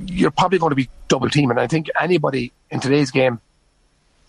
you're 0.06 0.30
probably 0.30 0.58
going 0.58 0.70
to 0.70 0.76
be 0.76 0.88
double 1.08 1.28
teaming. 1.28 1.58
I 1.58 1.66
think 1.66 1.88
anybody 2.00 2.52
in 2.70 2.80
today's 2.80 3.10
game 3.10 3.40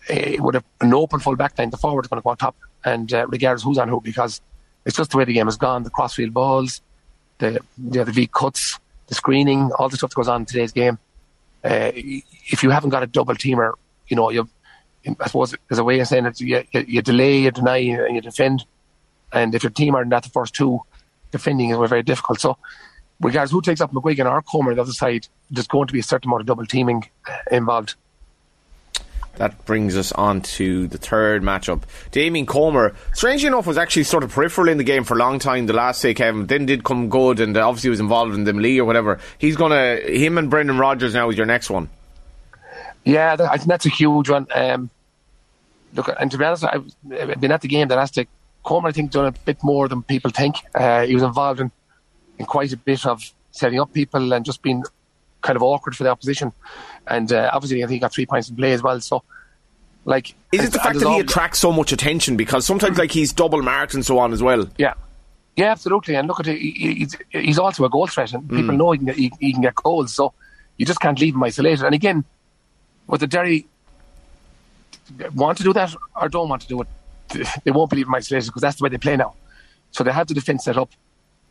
uh, 0.08 0.42
with 0.42 0.56
a, 0.56 0.64
an 0.80 0.92
open 0.94 1.20
full 1.20 1.36
back 1.36 1.58
line, 1.58 1.70
the 1.70 1.76
forward 1.76 2.04
is 2.04 2.08
going 2.08 2.20
to 2.20 2.24
go 2.24 2.30
on 2.30 2.36
top, 2.36 2.56
and 2.84 3.12
uh, 3.12 3.26
regardless 3.28 3.62
who's 3.62 3.78
on 3.78 3.88
who, 3.88 4.00
because 4.00 4.40
it's 4.84 4.96
just 4.96 5.10
the 5.10 5.18
way 5.18 5.24
the 5.24 5.32
game 5.32 5.46
has 5.46 5.56
gone. 5.56 5.82
The 5.82 5.90
crossfield 5.90 6.34
balls, 6.34 6.80
the 7.38 7.60
you 7.78 8.04
the 8.04 8.12
V 8.12 8.26
cuts, 8.26 8.78
the 9.06 9.14
screening, 9.14 9.70
all 9.72 9.88
the 9.88 9.96
stuff 9.96 10.10
that 10.10 10.16
goes 10.16 10.28
on 10.28 10.42
in 10.42 10.46
today's 10.46 10.72
game. 10.72 10.98
Uh, 11.62 11.92
if 11.94 12.62
you 12.62 12.70
haven't 12.70 12.90
got 12.90 13.02
a 13.02 13.06
double 13.06 13.34
teamer, 13.34 13.74
you 14.08 14.16
know 14.16 14.30
you. 14.30 14.48
I 15.18 15.26
suppose 15.26 15.54
there's 15.68 15.78
a 15.78 15.84
way 15.84 15.98
of 16.00 16.08
saying 16.08 16.26
it. 16.26 16.40
You, 16.40 16.62
you, 16.72 16.84
you 16.86 17.02
delay, 17.02 17.38
you 17.38 17.50
deny, 17.50 17.78
and 17.78 18.14
you 18.14 18.20
defend. 18.20 18.64
And 19.32 19.54
if 19.54 19.62
your 19.62 19.70
team 19.70 19.94
are 19.94 20.04
not 20.04 20.24
the 20.24 20.28
first 20.28 20.54
two, 20.54 20.80
defending 21.30 21.70
is 21.70 21.88
very 21.88 22.02
difficult. 22.02 22.40
So 22.40 22.58
regardless 23.20 23.50
who 23.50 23.62
takes 23.62 23.80
up 23.80 23.92
McGuigan 23.92 24.30
or 24.30 24.42
Comer 24.42 24.70
on 24.70 24.76
the 24.76 24.82
other 24.82 24.92
side, 24.92 25.28
there's 25.50 25.68
going 25.68 25.86
to 25.86 25.92
be 25.92 26.00
a 26.00 26.02
certain 26.02 26.28
amount 26.28 26.42
of 26.42 26.46
double 26.46 26.66
teaming 26.66 27.08
uh, 27.28 27.36
involved. 27.50 27.94
That 29.36 29.64
brings 29.64 29.96
us 29.96 30.12
on 30.12 30.42
to 30.42 30.86
the 30.88 30.98
third 30.98 31.42
matchup. 31.42 31.84
Damien 32.10 32.44
Comer, 32.44 32.94
strangely 33.14 33.46
enough, 33.46 33.66
was 33.66 33.78
actually 33.78 34.02
sort 34.04 34.22
of 34.22 34.32
peripheral 34.32 34.68
in 34.68 34.76
the 34.76 34.84
game 34.84 35.04
for 35.04 35.14
a 35.14 35.16
long 35.16 35.38
time. 35.38 35.64
The 35.64 35.72
last 35.72 36.02
day, 36.02 36.12
Kevin, 36.12 36.46
then 36.46 36.66
did 36.66 36.84
come 36.84 37.08
good 37.08 37.40
and 37.40 37.56
obviously 37.56 37.88
was 37.88 38.00
involved 38.00 38.34
in 38.34 38.44
the 38.44 38.52
Lee 38.52 38.78
or 38.78 38.84
whatever. 38.84 39.18
He's 39.38 39.56
going 39.56 39.72
to, 39.72 40.12
him 40.12 40.36
and 40.36 40.50
Brendan 40.50 40.78
Rogers 40.78 41.14
now 41.14 41.30
is 41.30 41.38
your 41.38 41.46
next 41.46 41.70
one. 41.70 41.88
Yeah, 43.04 43.36
I 43.38 43.56
think 43.56 43.68
that's 43.68 43.86
a 43.86 43.90
huge 43.90 44.28
one. 44.28 44.46
Um, 44.54 44.90
look, 45.94 46.10
and 46.20 46.30
to 46.30 46.36
be 46.36 46.44
honest, 46.44 46.64
I've 46.64 47.40
been 47.40 47.52
at 47.52 47.62
the 47.62 47.68
game 47.68 47.88
the 47.88 47.96
last 47.96 48.14
day. 48.14 48.26
Comer, 48.62 48.88
I 48.88 48.92
think, 48.92 49.10
done 49.10 49.24
a 49.26 49.32
bit 49.32 49.64
more 49.64 49.88
than 49.88 50.02
people 50.02 50.30
think. 50.30 50.56
Uh, 50.74 51.06
he 51.06 51.14
was 51.14 51.22
involved 51.22 51.60
in, 51.60 51.72
in 52.40 52.46
quite 52.46 52.72
a 52.72 52.76
bit 52.76 53.06
of 53.06 53.22
setting 53.52 53.78
up 53.78 53.92
people 53.92 54.32
and 54.32 54.44
just 54.44 54.62
being 54.62 54.82
kind 55.42 55.56
of 55.56 55.62
awkward 55.62 55.94
for 55.94 56.04
the 56.04 56.10
opposition. 56.10 56.52
And 57.06 57.30
uh, 57.32 57.50
obviously, 57.52 57.84
I 57.84 57.86
think 57.86 57.96
he 57.96 57.98
got 58.00 58.12
three 58.12 58.26
points 58.26 58.48
in 58.48 58.56
play 58.56 58.72
as 58.72 58.82
well. 58.82 59.00
So, 59.00 59.22
like, 60.06 60.34
is 60.50 60.64
it 60.64 60.72
the 60.72 60.78
fact 60.78 60.98
that 60.98 61.08
he 61.08 61.20
attracts 61.20 61.60
so 61.60 61.70
much 61.70 61.92
attention? 61.92 62.36
Because 62.36 62.66
sometimes, 62.66 62.98
like, 62.98 63.12
he's 63.12 63.32
double 63.32 63.60
marked 63.62 63.92
and 63.94 64.04
so 64.04 64.18
on 64.18 64.32
as 64.32 64.42
well. 64.42 64.66
Yeah, 64.78 64.94
yeah, 65.56 65.70
absolutely. 65.72 66.14
And 66.14 66.26
look 66.26 66.40
at 66.40 66.48
it, 66.48 66.58
he's, 66.58 67.14
he's 67.28 67.58
also 67.58 67.84
a 67.84 67.90
goal 67.90 68.06
threat, 68.06 68.32
and 68.32 68.48
people 68.48 68.74
mm. 68.74 68.78
know 68.78 68.92
he 68.92 68.98
can, 68.98 69.06
get, 69.06 69.16
he, 69.16 69.32
he, 69.38 69.52
can 69.52 69.62
get 69.62 69.74
goals. 69.74 70.14
So 70.14 70.32
you 70.78 70.86
just 70.86 71.00
can't 71.00 71.18
leave 71.20 71.34
him 71.34 71.42
isolated. 71.42 71.84
And 71.84 71.94
again, 71.94 72.24
with 73.06 73.20
the 73.20 73.26
Derry 73.26 73.66
want 75.34 75.58
to 75.58 75.64
do 75.64 75.72
that 75.74 75.94
or 76.18 76.28
don't 76.28 76.48
want 76.48 76.62
to 76.62 76.68
do 76.68 76.80
it, 76.80 76.88
they 77.64 77.70
won't 77.70 77.90
believe 77.90 78.06
in 78.06 78.14
isolated 78.14 78.46
because 78.46 78.62
that's 78.62 78.78
the 78.78 78.84
way 78.84 78.88
they 78.88 78.98
play 78.98 79.16
now. 79.16 79.34
So 79.90 80.04
they 80.04 80.12
have 80.12 80.28
the 80.28 80.34
defence 80.34 80.64
set 80.64 80.78
up. 80.78 80.90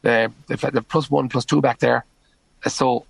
They've, 0.01 0.31
they've 0.47 0.87
plus 0.87 1.09
one, 1.09 1.29
plus 1.29 1.45
two 1.45 1.61
back 1.61 1.79
there. 1.79 2.05
So 2.67 3.05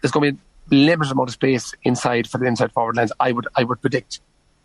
there's 0.00 0.12
going 0.12 0.36
to 0.36 0.38
be 0.68 0.76
a 0.76 0.78
limited 0.86 1.12
amount 1.12 1.28
of 1.28 1.34
space 1.34 1.74
inside 1.84 2.28
for 2.28 2.38
the 2.38 2.46
inside 2.46 2.72
forward 2.72 2.96
lines. 2.96 3.12
I 3.20 3.32
would 3.32 3.46
I 3.54 3.64
would 3.64 3.80
predict. 3.80 4.20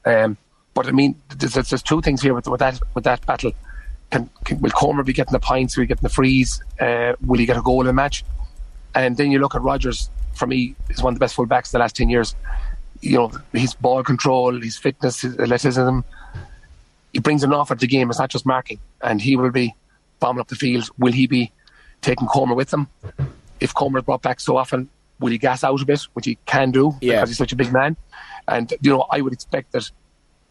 Um, 0.06 0.38
but 0.74 0.88
I 0.88 0.92
mean, 0.92 1.16
there's, 1.36 1.54
there's 1.54 1.84
two 1.84 2.02
things 2.02 2.22
here 2.22 2.34
with, 2.34 2.48
with 2.48 2.60
that 2.60 2.80
with 2.94 3.04
that 3.04 3.26
battle. 3.26 3.52
Can, 4.12 4.30
can, 4.44 4.60
will 4.62 4.72
Comer 4.72 5.04
be 5.04 5.14
getting 5.14 5.34
the 5.34 5.40
points? 5.40 5.78
Will 5.78 5.84
he 5.84 5.88
get 5.88 6.02
the 6.02 6.10
freeze? 6.10 6.64
Uh, 6.80 7.14
will 7.26 7.38
he 7.38 7.46
get 7.46 7.58
a 7.58 7.62
goal 7.62 7.82
in 7.82 7.88
the 7.88 7.94
match? 7.94 8.24
And 8.96 9.18
then 9.18 9.32
you 9.32 9.40
look 9.40 9.56
at 9.56 9.62
Rogers. 9.62 10.10
For 10.36 10.48
me, 10.48 10.74
is 10.90 11.04
one 11.04 11.14
of 11.14 11.20
the 11.20 11.24
best 11.24 11.36
fullbacks 11.36 11.74
in 11.74 11.78
the 11.78 11.80
last 11.80 11.98
ten 11.98 12.08
years 12.08 12.34
you 13.02 13.18
know, 13.18 13.32
his 13.54 13.74
ball 13.74 14.04
control, 14.04 14.60
his 14.60 14.78
fitness, 14.78 15.22
his 15.22 15.38
athleticism. 15.38 16.00
He 17.14 17.20
brings 17.20 17.44
an 17.44 17.54
offer 17.54 17.76
to 17.76 17.80
the 17.80 17.88
game. 17.88 18.10
It's 18.10 18.20
not 18.20 18.30
just 18.30 18.46
marking. 18.46 18.80
And 19.02 19.22
he 19.22 19.36
will 19.36 19.52
be 19.52 19.76
bombing 20.20 20.42
up 20.42 20.48
the 20.48 20.56
field. 20.56 20.90
Will 20.98 21.14
he 21.14 21.28
be 21.28 21.52
taking 22.01 22.27
Comer 22.27 22.56
with 22.56 22.74
him? 22.74 22.88
If 23.60 23.74
Comer 23.74 24.00
is 24.00 24.06
brought 24.06 24.22
back 24.22 24.39
so 24.39 24.58
often, 24.58 24.89
will 25.20 25.32
he 25.32 25.38
gas 25.38 25.63
out 25.63 25.82
a 25.82 25.86
bit, 25.86 26.01
which 26.13 26.25
he 26.25 26.38
can 26.46 26.72
do 26.72 26.96
yeah. 27.01 27.15
because 27.15 27.29
he's 27.29 27.38
such 27.38 27.51
a 27.51 27.56
big 27.56 27.72
man? 27.72 27.98
And, 28.48 28.74
you 28.82 28.91
know, 28.91 29.06
I 29.12 29.22
would 29.22 29.34
expect 29.34 29.74
that 29.74 29.89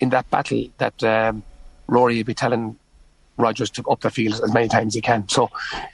in 0.00 0.10
that 0.10 0.30
battle 0.30 0.66
that 0.78 1.02
um, 1.02 1.42
Rory 1.86 2.16
will 2.18 2.24
be 2.24 2.34
telling 2.34 2.76
Rogers 3.36 3.70
to 3.70 3.82
up 3.88 4.00
the 4.00 4.10
field 4.10 4.40
as 4.42 4.52
many 4.52 4.68
times 4.68 4.92
as 4.92 4.94
he 4.94 5.00
can. 5.00 5.28
So 5.28 5.50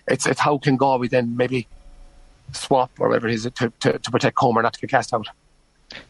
it's, 0.09 0.27
it's 0.27 0.41
how 0.41 0.59
can 0.59 0.77
Galway 0.77 1.09
then 1.09 1.37
maybe 1.37 1.67
swap 2.53 2.91
or 2.99 3.09
whatever 3.09 3.29
it 3.29 3.35
is 3.35 3.45
to, 3.45 3.73
to, 3.81 3.99
to 3.99 4.11
protect 4.11 4.37
Comer 4.37 4.63
not 4.63 4.75
to 4.75 4.81
get 4.81 4.91
cast 4.91 5.15
out. 5.15 5.29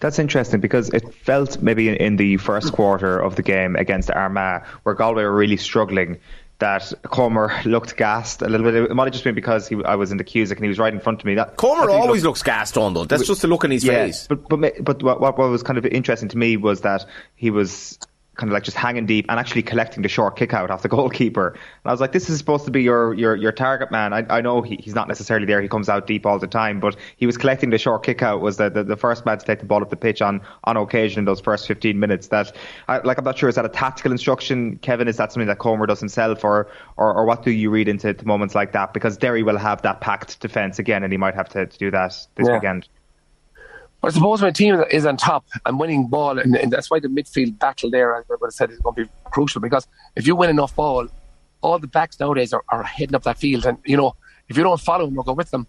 That's 0.00 0.18
interesting 0.18 0.60
because 0.60 0.88
it 0.90 1.14
felt 1.14 1.60
maybe 1.60 1.88
in 1.88 2.16
the 2.16 2.36
first 2.38 2.72
quarter 2.72 3.18
of 3.18 3.36
the 3.36 3.42
game 3.42 3.76
against 3.76 4.10
Armagh, 4.10 4.64
where 4.84 4.94
Galway 4.94 5.24
were 5.24 5.34
really 5.34 5.56
struggling, 5.56 6.18
that 6.58 6.92
Comer 7.02 7.52
looked 7.64 7.96
gassed 7.96 8.42
a 8.42 8.48
little 8.48 8.70
bit. 8.70 8.90
It 8.90 8.94
might 8.94 9.04
have 9.04 9.12
just 9.12 9.24
been 9.24 9.34
because 9.34 9.66
he, 9.66 9.82
I 9.84 9.96
was 9.96 10.12
in 10.12 10.18
the 10.18 10.24
Cusack 10.24 10.58
and 10.58 10.64
he 10.64 10.68
was 10.68 10.78
right 10.78 10.92
in 10.92 11.00
front 11.00 11.20
of 11.20 11.26
me. 11.26 11.34
That 11.34 11.56
Comer 11.56 11.90
always 11.90 12.22
looked, 12.22 12.38
looks 12.38 12.42
gassed 12.42 12.78
on 12.78 12.94
though. 12.94 13.04
That's 13.04 13.26
just 13.26 13.42
the 13.42 13.48
look 13.48 13.64
in 13.64 13.70
his 13.70 13.84
yeah, 13.84 14.06
face. 14.06 14.26
But 14.28 14.48
but 14.48 14.84
but 14.84 15.02
what, 15.02 15.20
what 15.20 15.36
was 15.36 15.62
kind 15.62 15.78
of 15.78 15.86
interesting 15.86 16.28
to 16.28 16.38
me 16.38 16.56
was 16.56 16.82
that 16.82 17.06
he 17.34 17.50
was 17.50 17.98
kind 18.34 18.50
of 18.50 18.54
like 18.54 18.64
just 18.64 18.76
hanging 18.76 19.06
deep 19.06 19.26
and 19.28 19.38
actually 19.38 19.62
collecting 19.62 20.02
the 20.02 20.08
short 20.08 20.36
kick 20.36 20.52
out 20.52 20.70
off 20.70 20.82
the 20.82 20.88
goalkeeper. 20.96 21.48
And 21.48 21.58
I 21.84 21.90
was 21.90 22.00
like, 22.00 22.12
this 22.12 22.28
is 22.28 22.38
supposed 22.38 22.64
to 22.64 22.70
be 22.70 22.82
your 22.82 23.14
your, 23.14 23.34
your 23.36 23.52
target 23.52 23.90
man. 23.90 24.12
I, 24.12 24.26
I 24.28 24.40
know 24.40 24.62
he, 24.62 24.76
he's 24.76 24.94
not 24.94 25.08
necessarily 25.08 25.46
there. 25.46 25.60
He 25.60 25.68
comes 25.68 25.88
out 25.88 26.06
deep 26.06 26.26
all 26.26 26.38
the 26.38 26.46
time, 26.46 26.80
but 26.80 26.96
he 27.16 27.26
was 27.26 27.36
collecting 27.36 27.70
the 27.70 27.78
short 27.78 28.02
kick 28.04 28.22
out. 28.22 28.40
Was 28.40 28.56
the, 28.56 28.70
the, 28.70 28.84
the 28.84 28.96
first 28.96 29.24
man 29.24 29.38
to 29.38 29.44
take 29.44 29.60
the 29.60 29.66
ball 29.66 29.82
up 29.82 29.90
the 29.90 29.96
pitch 29.96 30.22
on 30.22 30.40
on 30.64 30.76
occasion 30.76 31.20
in 31.20 31.24
those 31.24 31.40
first 31.40 31.66
15 31.66 31.98
minutes. 31.98 32.28
That 32.28 32.54
I, 32.88 32.98
like 32.98 33.18
I'm 33.18 33.24
not 33.24 33.38
sure 33.38 33.48
is 33.48 33.54
that 33.54 33.64
a 33.64 33.70
tactical 33.70 34.12
instruction, 34.12 34.78
Kevin? 34.78 35.08
Is 35.08 35.16
that 35.16 35.32
something 35.32 35.48
that 35.48 35.58
Comer 35.58 35.86
does 35.86 36.00
himself, 36.00 36.44
or 36.44 36.68
or, 36.96 37.14
or 37.14 37.24
what 37.24 37.42
do 37.42 37.50
you 37.50 37.70
read 37.70 37.88
into 37.88 38.14
moments 38.24 38.54
like 38.54 38.72
that? 38.72 38.92
Because 38.92 39.16
Derry 39.16 39.42
will 39.42 39.58
have 39.58 39.82
that 39.82 40.00
packed 40.00 40.40
defence 40.40 40.78
again, 40.78 41.02
and 41.02 41.12
he 41.12 41.16
might 41.16 41.34
have 41.34 41.48
to, 41.50 41.66
to 41.66 41.78
do 41.78 41.90
that 41.90 42.26
this 42.34 42.46
yeah. 42.46 42.54
weekend. 42.54 42.88
I 44.06 44.10
suppose 44.10 44.42
my 44.42 44.50
team 44.50 44.82
is 44.90 45.06
on 45.06 45.16
top 45.16 45.46
and 45.64 45.78
winning 45.78 46.08
ball, 46.08 46.38
and, 46.38 46.56
and 46.56 46.72
that's 46.72 46.90
why 46.90 47.00
the 47.00 47.08
midfield 47.08 47.58
battle 47.58 47.90
there, 47.90 48.16
as 48.16 48.24
I 48.30 48.48
said, 48.50 48.70
is 48.70 48.78
going 48.80 48.96
to 48.96 49.04
be 49.04 49.10
crucial 49.24 49.60
because 49.60 49.86
if 50.16 50.26
you 50.26 50.34
win 50.36 50.50
enough 50.50 50.74
ball, 50.74 51.08
all 51.62 51.78
the 51.78 51.86
backs 51.86 52.20
nowadays 52.20 52.52
are, 52.52 52.62
are 52.68 52.82
heading 52.82 53.14
up 53.14 53.22
that 53.22 53.38
field. 53.38 53.64
And, 53.64 53.78
you 53.84 53.96
know, 53.96 54.14
if 54.48 54.56
you 54.56 54.62
don't 54.62 54.80
follow 54.80 55.06
them 55.06 55.18
or 55.18 55.24
go 55.24 55.32
with 55.32 55.50
them, 55.50 55.66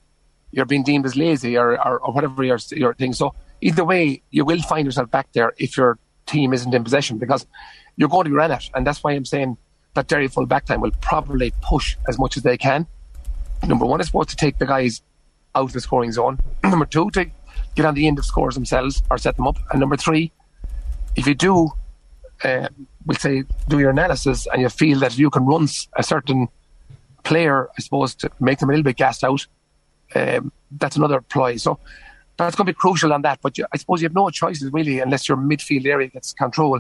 you're 0.52 0.66
being 0.66 0.84
deemed 0.84 1.06
as 1.06 1.16
lazy 1.16 1.58
or, 1.58 1.72
or, 1.86 2.00
or 2.00 2.14
whatever 2.14 2.44
your, 2.44 2.60
your 2.72 2.94
thing. 2.94 3.14
So 3.14 3.34
either 3.62 3.86
way, 3.86 4.22
you 4.32 4.46
will 4.46 4.62
find 4.62 4.86
yourself 4.86 5.10
back 5.12 5.32
there 5.34 5.54
if 5.58 5.78
your 5.78 5.98
team 6.26 6.54
isn't 6.54 6.74
in 6.74 6.84
possession 6.84 7.18
because 7.18 7.46
you're 7.96 8.10
going 8.10 8.26
to 8.26 8.30
be 8.30 8.38
at. 8.40 8.70
And 8.74 8.86
that's 8.86 9.04
why 9.04 9.14
I'm 9.14 9.26
saying 9.26 9.58
that 9.94 10.08
Derry 10.08 10.28
full 10.28 10.46
back 10.46 10.66
time 10.66 10.82
will 10.82 10.92
probably 11.02 11.54
push 11.62 11.98
as 12.08 12.20
much 12.20 12.38
as 12.38 12.44
they 12.44 12.58
can. 12.58 12.88
Number 13.66 13.86
one 13.86 14.02
is 14.02 14.08
supposed 14.08 14.30
to 14.30 14.36
take 14.36 14.58
the 14.58 14.66
guys 14.66 15.02
out 15.56 15.64
of 15.64 15.74
the 15.74 15.82
scoring 15.82 16.12
zone. 16.12 16.40
Number 16.64 16.86
two, 16.86 17.10
to 17.12 17.30
get 17.76 17.86
on 17.86 17.94
the 17.94 18.08
end 18.08 18.18
of 18.20 18.26
scores 18.26 18.56
themselves 18.56 19.04
or 19.10 19.18
set 19.18 19.36
them 19.36 19.48
up. 19.48 19.58
And 19.72 19.80
number 19.80 19.98
three, 19.98 20.32
if 21.16 21.28
you 21.28 21.36
do, 21.36 21.72
uh, 22.44 22.70
we'll 23.06 23.18
say, 23.18 23.44
do 23.68 23.80
your 23.80 23.92
analysis 23.92 24.48
and 24.52 24.62
you 24.62 24.70
feel 24.70 25.00
that 25.00 25.18
you 25.18 25.30
can 25.30 25.46
run 25.46 25.68
a 25.96 26.04
certain 26.04 26.48
player, 27.24 27.70
I 27.78 27.82
suppose, 27.82 28.16
to 28.16 28.32
make 28.40 28.60
them 28.60 28.70
a 28.70 28.74
little 28.74 28.84
bit 28.84 28.98
gassed 28.98 29.24
out, 29.24 29.46
um, 30.16 30.52
that's 30.72 30.96
another 30.96 31.22
ploy. 31.22 31.58
So 31.58 31.80
that's 32.38 32.56
going 32.56 32.68
to 32.68 32.74
be 32.74 32.78
crucial 32.78 33.14
on 33.14 33.22
that. 33.24 33.40
But 33.42 33.58
you, 33.58 33.66
I 33.74 33.78
suppose 33.78 34.02
you 34.02 34.06
have 34.06 34.16
no 34.16 34.30
choices 34.30 34.72
really, 34.72 35.00
unless 35.00 35.28
your 35.28 35.38
midfield 35.38 35.86
area 35.86 36.08
gets 36.08 36.34
control, 36.34 36.80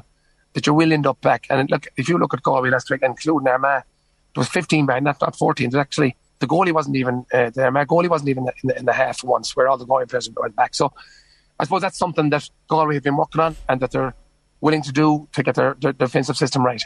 that 0.54 0.66
you 0.66 0.74
will 0.74 0.94
end 0.94 1.08
up 1.08 1.20
back. 1.22 1.46
And 1.50 1.70
look, 1.70 1.88
if 1.98 2.08
you 2.08 2.18
look 2.18 2.34
at 2.34 2.44
Galway 2.44 2.70
last 2.70 2.90
week, 2.90 3.02
including 3.04 3.48
Armagh, 3.48 3.84
it 4.36 4.38
was 4.38 4.50
15 4.50 4.86
by 4.86 5.00
not, 5.00 5.20
not 5.22 5.36
14. 5.36 5.70
There's 5.70 5.82
actually 5.82 6.16
the 6.46 6.54
goalie 6.54 6.72
wasn't 6.72 6.96
even 6.96 7.26
uh, 7.34 7.50
there. 7.50 7.72
My 7.72 7.86
goalie 7.86 8.10
wasn't 8.10 8.30
even 8.30 8.48
in 8.64 8.68
the, 8.68 8.78
in 8.78 8.86
the 8.86 8.94
half 8.94 9.24
once, 9.24 9.56
where 9.56 9.68
all 9.68 9.78
the 9.78 9.86
Galway 9.86 10.06
players 10.06 10.30
went 10.36 10.56
back. 10.56 10.76
So 10.76 10.94
I 11.60 11.64
suppose 11.64 11.82
that's 11.82 11.98
something 11.98 12.30
that 12.30 12.50
Galway 12.68 12.96
have 12.96 13.04
been 13.04 13.18
working 13.18 13.42
on 13.42 13.56
and 13.68 13.80
that 13.82 13.92
they're 13.92 14.14
willing 14.62 14.84
to 14.84 14.92
do 14.92 15.28
to 15.34 15.44
get 15.44 15.56
their, 15.56 15.76
their 15.80 15.94
defensive 15.94 16.38
system 16.38 16.64
right. 16.64 16.84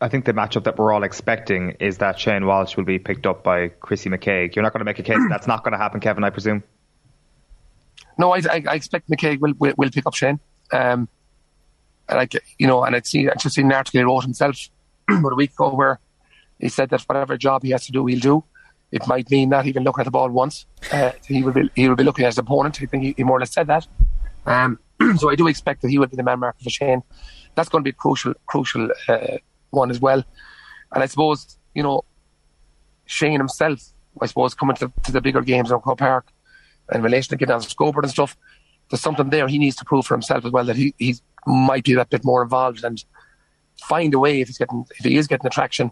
I 0.00 0.08
think 0.08 0.24
the 0.24 0.32
matchup 0.32 0.64
that 0.64 0.78
we're 0.78 0.92
all 0.92 1.04
expecting 1.04 1.72
is 1.80 1.98
that 1.98 2.18
Shane 2.18 2.46
Walsh 2.46 2.76
will 2.76 2.84
be 2.84 2.98
picked 2.98 3.26
up 3.26 3.44
by 3.44 3.68
Chrissy 3.68 4.10
McKaigue. 4.10 4.54
You're 4.54 4.62
not 4.62 4.72
going 4.72 4.80
to 4.80 4.84
make 4.84 4.98
a 4.98 5.02
case 5.02 5.18
that's 5.28 5.46
not 5.46 5.62
going 5.64 5.72
to 5.72 5.78
happen, 5.78 6.00
Kevin, 6.00 6.24
I 6.24 6.30
presume? 6.30 6.62
No, 8.18 8.32
I, 8.32 8.38
I, 8.50 8.64
I 8.68 8.74
expect 8.74 9.08
McKaigue 9.08 9.40
will, 9.40 9.54
will, 9.58 9.74
will 9.76 9.90
pick 9.90 10.06
up 10.06 10.14
Shane. 10.14 10.40
Um, 10.72 11.08
like 12.08 12.34
you 12.58 12.66
know, 12.66 12.84
and 12.84 12.94
I'd 12.94 13.06
see 13.06 13.28
I 13.28 13.34
just 13.34 13.54
seen 13.54 13.66
an 13.66 13.72
article 13.72 14.00
he 14.00 14.04
wrote 14.04 14.24
himself 14.24 14.58
about 15.08 15.32
a 15.32 15.36
week 15.36 15.52
ago 15.52 15.74
where 15.74 16.00
he 16.58 16.68
said 16.68 16.90
that 16.90 17.02
whatever 17.02 17.36
job 17.36 17.62
he 17.62 17.70
has 17.70 17.86
to 17.86 17.92
do, 17.92 18.06
he'll 18.06 18.20
do. 18.20 18.44
It 18.92 19.06
might 19.08 19.30
mean 19.30 19.48
not 19.48 19.66
even 19.66 19.82
looking 19.82 20.02
at 20.02 20.04
the 20.04 20.10
ball 20.10 20.30
once. 20.30 20.66
Uh, 20.92 21.10
he 21.26 21.42
will 21.42 21.52
be 21.52 21.68
he 21.74 21.88
will 21.88 21.96
be 21.96 22.04
looking 22.04 22.24
at 22.24 22.28
his 22.28 22.38
opponent. 22.38 22.80
I 22.80 22.86
think 22.86 23.02
he, 23.02 23.14
he 23.16 23.24
more 23.24 23.38
or 23.38 23.40
less 23.40 23.52
said 23.52 23.66
that. 23.66 23.86
Um, 24.46 24.78
so 25.16 25.30
I 25.30 25.34
do 25.34 25.48
expect 25.48 25.82
that 25.82 25.88
he 25.88 25.98
will 25.98 26.06
be 26.06 26.16
the 26.16 26.22
man 26.22 26.38
marker 26.38 26.62
for 26.62 26.70
Shane. 26.70 27.02
That's 27.56 27.68
going 27.68 27.82
to 27.82 27.84
be 27.84 27.90
a 27.90 27.94
crucial 27.94 28.34
crucial 28.46 28.90
uh, 29.08 29.38
one 29.70 29.90
as 29.90 30.00
well. 30.00 30.22
And 30.92 31.02
I 31.02 31.06
suppose 31.06 31.58
you 31.74 31.82
know 31.82 32.04
Shane 33.06 33.40
himself. 33.40 33.80
I 34.20 34.26
suppose 34.26 34.54
coming 34.54 34.76
to, 34.76 34.92
to 35.04 35.12
the 35.12 35.20
bigger 35.20 35.40
games 35.40 35.72
in 35.72 35.80
Croke 35.80 35.98
Park 35.98 36.28
in 36.92 37.02
relation 37.02 37.30
to 37.30 37.36
getting 37.36 37.54
on 37.54 37.60
the 37.62 37.68
scoreboard 37.68 38.04
and 38.04 38.12
stuff. 38.12 38.36
There's 38.90 39.00
something 39.00 39.30
there 39.30 39.48
he 39.48 39.58
needs 39.58 39.76
to 39.76 39.84
prove 39.84 40.06
for 40.06 40.14
himself 40.14 40.44
as 40.44 40.52
well 40.52 40.66
that 40.66 40.76
he 40.76 40.94
he 40.98 41.16
might 41.46 41.84
be 41.84 41.94
that 41.94 42.10
bit 42.10 42.24
more 42.24 42.42
involved 42.42 42.84
and 42.84 43.04
find 43.82 44.14
a 44.14 44.20
way 44.20 44.40
if 44.40 44.46
he's 44.46 44.58
getting 44.58 44.86
if 44.98 45.04
he 45.04 45.16
is 45.16 45.26
getting 45.26 45.46
attraction 45.46 45.90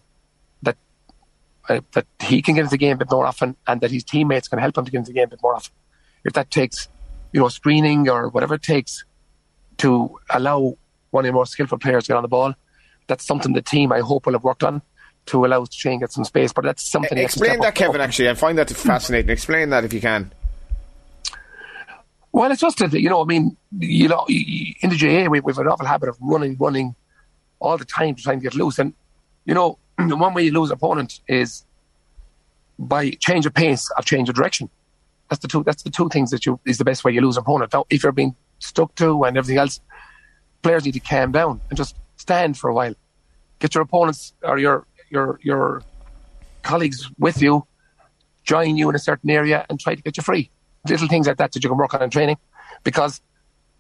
uh, 1.69 1.81
that 1.92 2.07
he 2.21 2.42
can 2.42 2.54
get 2.54 2.62
into 2.62 2.71
the 2.71 2.78
game 2.78 2.95
a 2.95 2.99
bit 2.99 3.11
more 3.11 3.26
often 3.26 3.57
and 3.66 3.81
that 3.81 3.90
his 3.90 4.04
teammates 4.04 4.49
can 4.49 4.59
help 4.59 4.76
him 4.76 4.85
to 4.85 4.90
get 4.90 4.99
into 4.99 5.09
the 5.11 5.14
game 5.14 5.25
a 5.25 5.28
bit 5.28 5.42
more 5.42 5.54
often. 5.54 5.73
If 6.25 6.33
that 6.35 6.50
takes, 6.50 6.88
you 7.33 7.40
know, 7.40 7.49
screening 7.49 8.09
or 8.09 8.28
whatever 8.28 8.54
it 8.54 8.62
takes 8.62 9.04
to 9.78 10.19
allow 10.31 10.76
one 11.11 11.25
of 11.25 11.28
the 11.28 11.33
more 11.33 11.47
skillful 11.47 11.78
players 11.78 12.04
to 12.04 12.09
get 12.09 12.16
on 12.16 12.23
the 12.23 12.28
ball, 12.28 12.54
that's 13.07 13.25
something 13.25 13.52
the 13.52 13.62
team 13.62 13.92
I 13.92 14.00
hope 14.00 14.26
will 14.26 14.33
have 14.33 14.45
worked 14.45 14.62
on 14.62 14.83
to 15.26 15.45
allow 15.45 15.64
Shane 15.71 16.00
get 16.00 16.12
some 16.12 16.25
space. 16.25 16.52
But 16.52 16.64
that's 16.64 16.90
something. 16.90 17.16
Explain 17.19 17.61
that, 17.61 17.75
Kevin. 17.75 18.00
Actually, 18.00 18.31
I 18.31 18.35
find 18.35 18.59
that 18.59 18.71
fascinating. 18.71 19.31
Explain 19.31 19.71
that 19.71 19.85
if 19.85 19.92
you 19.92 20.00
can. 20.00 20.33
Well, 22.33 22.50
it's 22.50 22.61
just 22.61 22.78
that 22.78 22.92
you 22.92 23.11
know, 23.11 23.23
I 23.23 23.26
mean, 23.26 23.57
you 23.78 24.09
know, 24.09 24.25
in 24.28 24.90
the 24.90 24.97
GAA 24.97 25.28
we, 25.28 25.40
we 25.40 25.52
have 25.52 25.59
an 25.59 25.69
awful 25.69 25.87
habit 25.87 26.09
of 26.09 26.16
running, 26.21 26.57
running 26.59 26.95
all 27.61 27.76
the 27.76 27.85
time 27.85 28.14
trying 28.14 28.16
to 28.16 28.23
try 28.23 28.33
and 28.33 28.42
get 28.42 28.54
loose, 28.54 28.78
and 28.78 28.95
you 29.45 29.54
know, 29.54 29.78
the 30.09 30.16
one 30.16 30.35
way 30.35 30.44
you 30.44 30.52
lose 30.52 30.71
opponent 30.71 31.21
is 31.28 31.64
by 32.78 33.11
change 33.11 33.47
of 33.47 33.54
pace 33.54 33.90
of 33.97 34.04
change 34.04 34.28
of 34.28 34.35
direction. 34.35 34.68
That's 35.28 35.40
the 35.40 35.49
two. 35.49 35.62
That's 35.62 35.82
the 35.82 35.90
two 35.90 36.09
things 36.09 36.30
that 36.30 36.44
you 36.44 36.61
is 36.64 36.78
the 36.78 36.85
best 36.85 37.04
way 37.04 37.12
you 37.12 37.21
lose 37.21 37.37
opponent. 37.37 37.73
Now, 37.73 37.85
if 37.90 38.02
you're 38.02 38.12
being 38.12 38.35
stuck 38.59 38.94
to 38.97 39.25
and 39.25 39.37
everything 39.37 39.59
else, 39.59 39.80
players 40.62 40.85
need 40.85 40.92
to 40.92 41.00
calm 41.00 41.32
down 41.32 41.61
and 41.68 41.76
just 41.76 41.97
stand 42.16 42.59
for 42.59 42.71
a 42.71 42.75
while. 42.75 42.94
Get 43.59 43.75
your 43.75 43.82
opponents 43.82 44.35
or 44.42 44.59
your 44.59 44.87
your 45.11 45.38
your 45.42 45.82
colleagues 46.62 47.11
with 47.18 47.40
you, 47.40 47.66
join 48.44 48.76
you 48.76 48.88
in 48.88 48.94
a 48.94 48.99
certain 48.99 49.30
area, 49.30 49.64
and 49.68 49.80
try 49.80 49.94
to 49.94 50.02
get 50.02 50.16
you 50.16 50.23
free. 50.23 50.50
Little 50.88 51.09
things 51.09 51.26
like 51.26 51.37
that 51.37 51.52
that 51.52 51.62
you 51.62 51.71
can 51.71 51.78
work 51.78 51.94
on 51.94 52.02
in 52.02 52.11
training, 52.11 52.38
because 52.82 53.21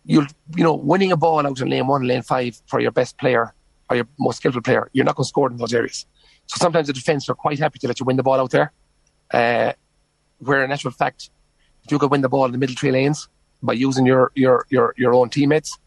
you'll 0.04 0.26
you 0.56 0.64
know 0.64 0.74
winning 0.74 1.12
a 1.12 1.16
ball 1.16 1.46
out 1.46 1.60
in 1.60 1.68
lane 1.68 1.86
one, 1.86 2.06
lane 2.06 2.22
five 2.22 2.60
for 2.66 2.80
your 2.80 2.92
best 2.92 3.18
player 3.18 3.54
or 3.92 3.96
your 3.96 4.08
most 4.18 4.38
skillful 4.38 4.62
player, 4.62 4.88
you're 4.92 5.04
not 5.04 5.16
going 5.16 5.24
to 5.24 5.28
score 5.28 5.50
in 5.50 5.56
those 5.58 5.74
areas. 5.74 6.06
So 6.46 6.56
sometimes 6.58 6.86
the 6.86 6.92
defence 6.92 7.28
are 7.28 7.34
quite 7.34 7.58
happy 7.58 7.78
to 7.80 7.86
let 7.86 8.00
you 8.00 8.06
win 8.06 8.16
the 8.16 8.22
ball 8.22 8.40
out 8.40 8.50
there. 8.50 8.72
Uh, 9.30 9.72
where 10.38 10.64
in 10.64 10.72
actual 10.72 10.90
fact, 10.90 11.30
if 11.84 11.92
you 11.92 11.98
could 11.98 12.10
win 12.10 12.22
the 12.22 12.28
ball 12.28 12.46
in 12.46 12.52
the 12.52 12.58
middle 12.58 12.74
three 12.74 12.90
lanes 12.90 13.28
by 13.62 13.74
using 13.74 14.06
your 14.06 14.32
your 14.34 14.66
your, 14.70 14.94
your 14.96 15.14
own 15.14 15.28
teammates, 15.28 15.78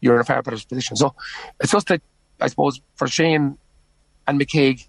you're 0.00 0.14
in 0.14 0.20
a 0.20 0.24
far 0.24 0.42
better 0.42 0.56
position. 0.66 0.96
So 0.96 1.14
it's 1.60 1.72
just 1.72 1.88
that 1.88 2.00
I 2.40 2.48
suppose 2.48 2.80
for 2.96 3.06
Shane 3.06 3.58
and 4.26 4.40
McKaigue, 4.40 4.86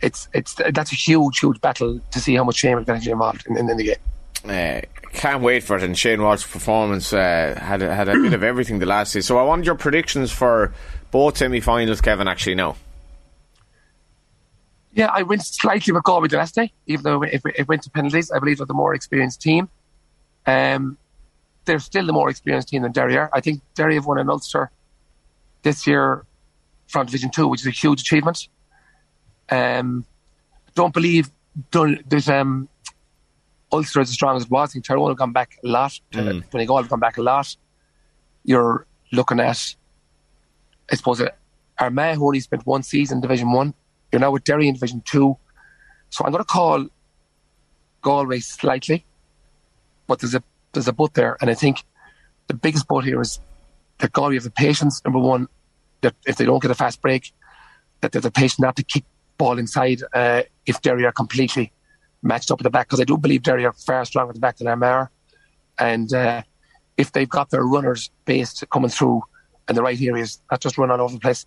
it's 0.00 0.28
it's 0.34 0.54
that's 0.54 0.92
a 0.92 0.96
huge 0.96 1.40
huge 1.40 1.60
battle 1.60 2.00
to 2.10 2.20
see 2.20 2.34
how 2.36 2.44
much 2.44 2.56
Shane 2.56 2.76
will 2.76 2.84
get 2.84 3.06
involved 3.06 3.46
in, 3.46 3.56
in, 3.56 3.70
in 3.70 3.76
the 3.76 3.84
game. 3.84 4.02
Uh, 4.44 4.80
can't 5.12 5.42
wait 5.42 5.62
for 5.62 5.76
it. 5.76 5.82
And 5.82 5.96
Shane 5.96 6.22
Walsh's 6.22 6.50
performance 6.50 7.12
uh, 7.12 7.58
had 7.60 7.80
had 7.80 8.08
a 8.08 8.14
bit 8.14 8.32
of 8.32 8.42
everything 8.42 8.78
the 8.78 8.86
last 8.86 9.12
day. 9.14 9.20
So 9.20 9.38
I 9.38 9.42
want 9.42 9.64
your 9.64 9.74
predictions 9.74 10.32
for 10.32 10.72
both 11.12 11.36
semi-finals. 11.36 12.00
Kevin, 12.00 12.26
actually, 12.26 12.56
no. 12.56 12.74
Yeah, 14.94 15.10
I 15.12 15.22
went 15.22 15.42
slightly 15.42 15.92
with 15.92 16.02
Galway 16.02 16.28
the 16.28 16.36
last 16.36 16.54
day, 16.56 16.72
even 16.86 17.04
though 17.04 17.22
if 17.22 17.46
it 17.46 17.68
went 17.68 17.82
to 17.84 17.90
penalties, 17.90 18.30
I 18.30 18.40
believe 18.40 18.58
they're 18.58 18.66
the 18.66 18.74
more 18.74 18.94
experienced 18.94 19.40
team. 19.40 19.68
Um, 20.44 20.98
they're 21.64 21.78
still 21.78 22.04
the 22.04 22.12
more 22.12 22.28
experienced 22.28 22.68
team 22.68 22.82
than 22.82 22.92
Derry 22.92 23.16
are. 23.16 23.30
I 23.32 23.40
think 23.40 23.62
Derry 23.74 23.94
have 23.94 24.04
won 24.04 24.18
an 24.18 24.28
Ulster 24.28 24.70
this 25.62 25.86
year 25.86 26.26
from 26.88 27.06
Division 27.06 27.30
Two, 27.30 27.48
which 27.48 27.60
is 27.60 27.68
a 27.68 27.70
huge 27.70 28.00
achievement. 28.00 28.48
Um, 29.48 30.04
don't 30.74 30.92
believe 30.92 31.30
there's 31.70 32.28
um, 32.28 32.68
Ulster 33.70 34.00
is 34.00 34.08
as 34.08 34.14
strong 34.14 34.36
as 34.36 34.44
it 34.44 34.50
was. 34.50 34.70
I 34.70 34.72
think 34.72 34.84
Tyrone 34.84 35.10
have 35.10 35.16
gone 35.16 35.32
back 35.32 35.58
a 35.64 35.68
lot. 35.68 35.98
Mm. 36.12 36.50
Donegal 36.50 36.76
have 36.78 36.88
gone 36.88 37.00
back 37.00 37.16
a 37.16 37.22
lot. 37.22 37.56
You're 38.44 38.86
looking 39.10 39.40
at, 39.40 39.74
I 40.90 40.96
suppose, 40.96 41.22
Armagh 41.78 42.16
who 42.16 42.26
only 42.26 42.40
spent 42.40 42.66
one 42.66 42.82
season 42.82 43.18
in 43.18 43.22
Division 43.22 43.52
One. 43.52 43.74
You're 44.10 44.20
now 44.20 44.30
with 44.30 44.44
Derry 44.44 44.68
in 44.68 44.74
Division 44.74 45.02
Two. 45.04 45.36
So 46.10 46.24
I'm 46.24 46.32
going 46.32 46.44
to 46.44 46.48
call 46.48 46.86
Galway 48.02 48.40
slightly, 48.40 49.04
but 50.06 50.20
there's 50.20 50.34
a 50.34 50.42
there's 50.72 50.88
a 50.88 50.92
but 50.92 51.14
there, 51.14 51.36
and 51.40 51.50
I 51.50 51.54
think 51.54 51.84
the 52.48 52.54
biggest 52.54 52.86
but 52.88 53.04
here 53.04 53.20
is 53.20 53.40
that 53.98 54.12
Galway 54.12 54.34
have 54.34 54.44
the 54.44 54.50
patience. 54.50 55.02
Number 55.04 55.18
one, 55.18 55.48
that 56.02 56.14
if 56.26 56.36
they 56.36 56.44
don't 56.44 56.60
get 56.60 56.70
a 56.70 56.74
fast 56.74 57.00
break, 57.00 57.32
that 58.00 58.12
they're 58.12 58.20
the 58.20 58.30
patience 58.30 58.60
not 58.60 58.76
to 58.76 58.82
kick 58.82 59.04
ball 59.38 59.58
inside 59.58 60.02
uh, 60.12 60.42
if 60.66 60.82
Derry 60.82 61.04
are 61.04 61.12
completely 61.12 61.72
matched 62.22 62.50
up 62.50 62.60
at 62.60 62.64
the 62.64 62.70
back 62.70 62.86
because 62.86 63.00
I 63.00 63.04
do 63.04 63.16
believe 63.16 63.42
Derry 63.42 63.64
are 63.64 63.72
far 63.72 64.04
stronger 64.04 64.30
at 64.30 64.34
the 64.34 64.40
back 64.40 64.58
than 64.58 64.68
Armagh. 64.68 65.08
And 65.78 66.12
uh, 66.12 66.42
if 66.96 67.12
they've 67.12 67.28
got 67.28 67.50
their 67.50 67.64
runners 67.64 68.10
based 68.24 68.62
coming 68.70 68.90
through 68.90 69.22
in 69.68 69.74
the 69.74 69.82
right 69.82 70.00
areas, 70.00 70.40
not 70.50 70.60
just 70.60 70.78
run 70.78 70.90
all 70.90 71.00
over 71.00 71.14
the 71.14 71.20
place, 71.20 71.46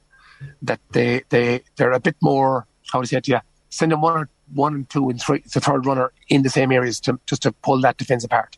that 0.61 0.79
they 0.91 1.23
they 1.29 1.61
they're 1.75 1.91
a 1.91 1.99
bit 1.99 2.15
more 2.21 2.67
how 2.91 3.01
to 3.01 3.07
say 3.07 3.17
it 3.17 3.23
to 3.25 3.31
you, 3.31 3.39
send 3.69 3.91
them 3.91 4.01
one 4.01 4.17
or 4.17 4.29
one 4.53 4.75
and 4.75 4.89
two 4.89 5.09
and 5.09 5.21
three 5.21 5.43
the 5.53 5.59
third 5.59 5.85
runner 5.85 6.11
in 6.29 6.43
the 6.43 6.49
same 6.49 6.71
areas 6.71 6.99
to 7.01 7.19
just 7.25 7.41
to 7.43 7.51
pull 7.51 7.81
that 7.81 7.97
defence 7.97 8.23
apart. 8.23 8.57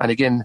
And 0.00 0.10
again, 0.10 0.44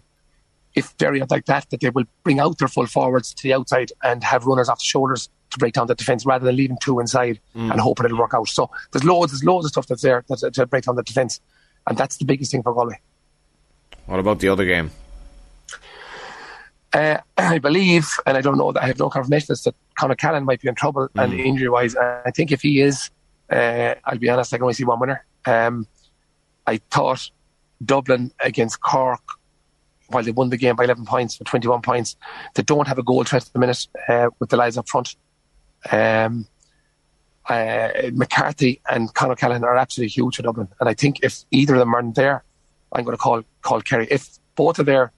if 0.75 0.93
are 1.01 1.17
like 1.29 1.45
that, 1.45 1.67
that 1.71 1.79
they 1.79 1.89
will 1.89 2.05
bring 2.23 2.39
out 2.39 2.59
their 2.59 2.67
full 2.67 2.85
forwards 2.85 3.33
to 3.33 3.43
the 3.43 3.53
outside 3.53 3.91
and 4.03 4.23
have 4.23 4.45
runners 4.45 4.69
off 4.69 4.79
the 4.79 4.85
shoulders 4.85 5.29
to 5.49 5.57
break 5.57 5.73
down 5.73 5.87
the 5.87 5.95
defence 5.95 6.25
rather 6.25 6.45
than 6.45 6.55
leaving 6.55 6.77
two 6.79 6.99
inside 6.99 7.39
mm. 7.55 7.71
and 7.71 7.79
hoping 7.81 8.05
it'll 8.05 8.19
work 8.19 8.33
out. 8.33 8.47
So 8.47 8.69
there's 8.91 9.03
loads, 9.03 9.31
there's 9.31 9.43
loads 9.43 9.65
of 9.65 9.71
stuff 9.71 9.87
that's 9.87 10.03
there 10.03 10.23
to, 10.23 10.51
to 10.51 10.65
break 10.67 10.83
down 10.83 10.95
the 10.95 11.03
defence, 11.03 11.41
and 11.87 11.97
that's 11.97 12.17
the 12.17 12.25
biggest 12.25 12.51
thing 12.51 12.61
for 12.61 12.73
Galway. 12.73 12.99
What 14.05 14.19
about 14.19 14.39
the 14.39 14.49
other 14.49 14.65
game? 14.65 14.91
Uh, 16.97 17.19
I 17.37 17.59
believe, 17.59 18.09
and 18.25 18.37
I 18.37 18.41
don't 18.41 18.57
know 18.57 18.71
that 18.71 18.83
I 18.83 18.87
have 18.87 18.99
no 18.99 19.09
confirmation 19.09 19.55
that 19.63 19.75
Con 19.99 20.11
O'Callaghan 20.11 20.45
might 20.45 20.61
be 20.61 20.67
in 20.67 20.75
trouble 20.75 21.09
mm. 21.09 21.23
and 21.23 21.33
injury 21.33 21.69
wise. 21.69 21.95
I 21.95 22.31
think 22.31 22.51
if 22.51 22.61
he 22.61 22.81
is, 22.81 23.11
uh, 23.51 23.93
I'll 24.03 24.17
be 24.17 24.29
honest, 24.29 24.53
I 24.53 24.57
can 24.57 24.63
only 24.63 24.73
see 24.73 24.83
one 24.83 24.99
winner. 24.99 25.23
Um, 25.45 25.87
I 26.65 26.77
thought 26.89 27.29
Dublin 27.85 28.31
against 28.39 28.81
Cork, 28.81 29.21
while 30.07 30.23
they 30.23 30.31
won 30.31 30.49
the 30.49 30.57
game 30.57 30.75
by 30.75 30.85
11 30.85 31.05
points 31.05 31.35
for 31.35 31.43
21 31.43 31.81
points, 31.81 32.15
they 32.55 32.63
don't 32.63 32.87
have 32.87 32.97
a 32.97 33.03
goal 33.03 33.23
threat 33.23 33.45
at 33.45 33.53
the 33.53 33.59
minute 33.59 33.87
uh, 34.09 34.29
with 34.39 34.49
the 34.49 34.57
lies 34.57 34.77
up 34.77 34.89
front. 34.89 35.15
Um, 35.91 36.47
uh, 37.47 37.89
McCarthy 38.13 38.81
and 38.89 39.13
Con 39.13 39.31
O'Callaghan 39.31 39.63
are 39.63 39.77
absolutely 39.77 40.09
huge 40.09 40.37
for 40.37 40.41
Dublin, 40.41 40.67
and 40.79 40.89
I 40.89 40.95
think 40.95 41.19
if 41.21 41.45
either 41.51 41.75
of 41.75 41.79
them 41.79 41.93
aren't 41.93 42.15
there, 42.15 42.43
I'm 42.91 43.03
going 43.03 43.15
to 43.15 43.21
call 43.21 43.43
call 43.61 43.81
Kerry. 43.81 44.07
If 44.09 44.39
both 44.55 44.79
are 44.79 44.83
there, 44.83 45.13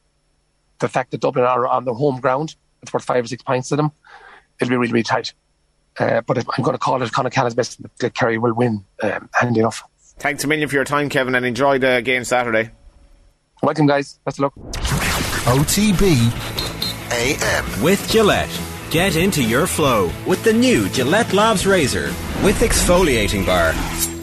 the 0.79 0.87
fact 0.87 1.11
that 1.11 1.21
Dublin 1.21 1.45
are 1.45 1.67
on 1.67 1.85
their 1.85 1.93
home 1.93 2.19
ground, 2.19 2.55
it's 2.81 2.93
worth 2.93 3.03
five 3.03 3.23
or 3.23 3.27
six 3.27 3.43
points 3.43 3.69
to 3.69 3.75
them. 3.75 3.91
It'll 4.59 4.69
be 4.69 4.77
really, 4.77 4.93
really 4.93 5.03
tight. 5.03 5.33
Uh, 5.97 6.21
but 6.21 6.37
I'm 6.37 6.63
going 6.63 6.73
to 6.73 6.77
call 6.79 7.01
it 7.01 7.11
Con 7.11 7.27
O'Callaghan's 7.27 7.55
best 7.55 7.81
that 7.99 8.13
Kerry 8.13 8.37
will 8.37 8.53
win, 8.53 8.85
um, 9.03 9.29
handy 9.33 9.59
enough. 9.59 9.83
Thanks 10.19 10.43
a 10.43 10.47
million 10.47 10.67
for 10.69 10.75
your 10.75 10.85
time, 10.85 11.09
Kevin, 11.09 11.35
and 11.35 11.45
enjoy 11.45 11.79
the 11.79 12.01
game 12.03 12.23
Saturday. 12.23 12.71
Welcome, 13.61 13.87
guys. 13.87 14.19
Best 14.25 14.39
of 14.39 14.43
luck. 14.43 14.53
OTB 15.45 16.31
AM. 17.11 17.83
With 17.83 18.07
Gillette. 18.09 18.49
Get 18.91 19.15
into 19.15 19.43
your 19.43 19.67
flow 19.67 20.11
with 20.25 20.43
the 20.43 20.53
new 20.53 20.89
Gillette 20.89 21.33
Labs 21.33 21.67
Razor 21.67 22.07
with 22.43 22.59
exfoliating 22.61 23.45
bar. 23.45 24.18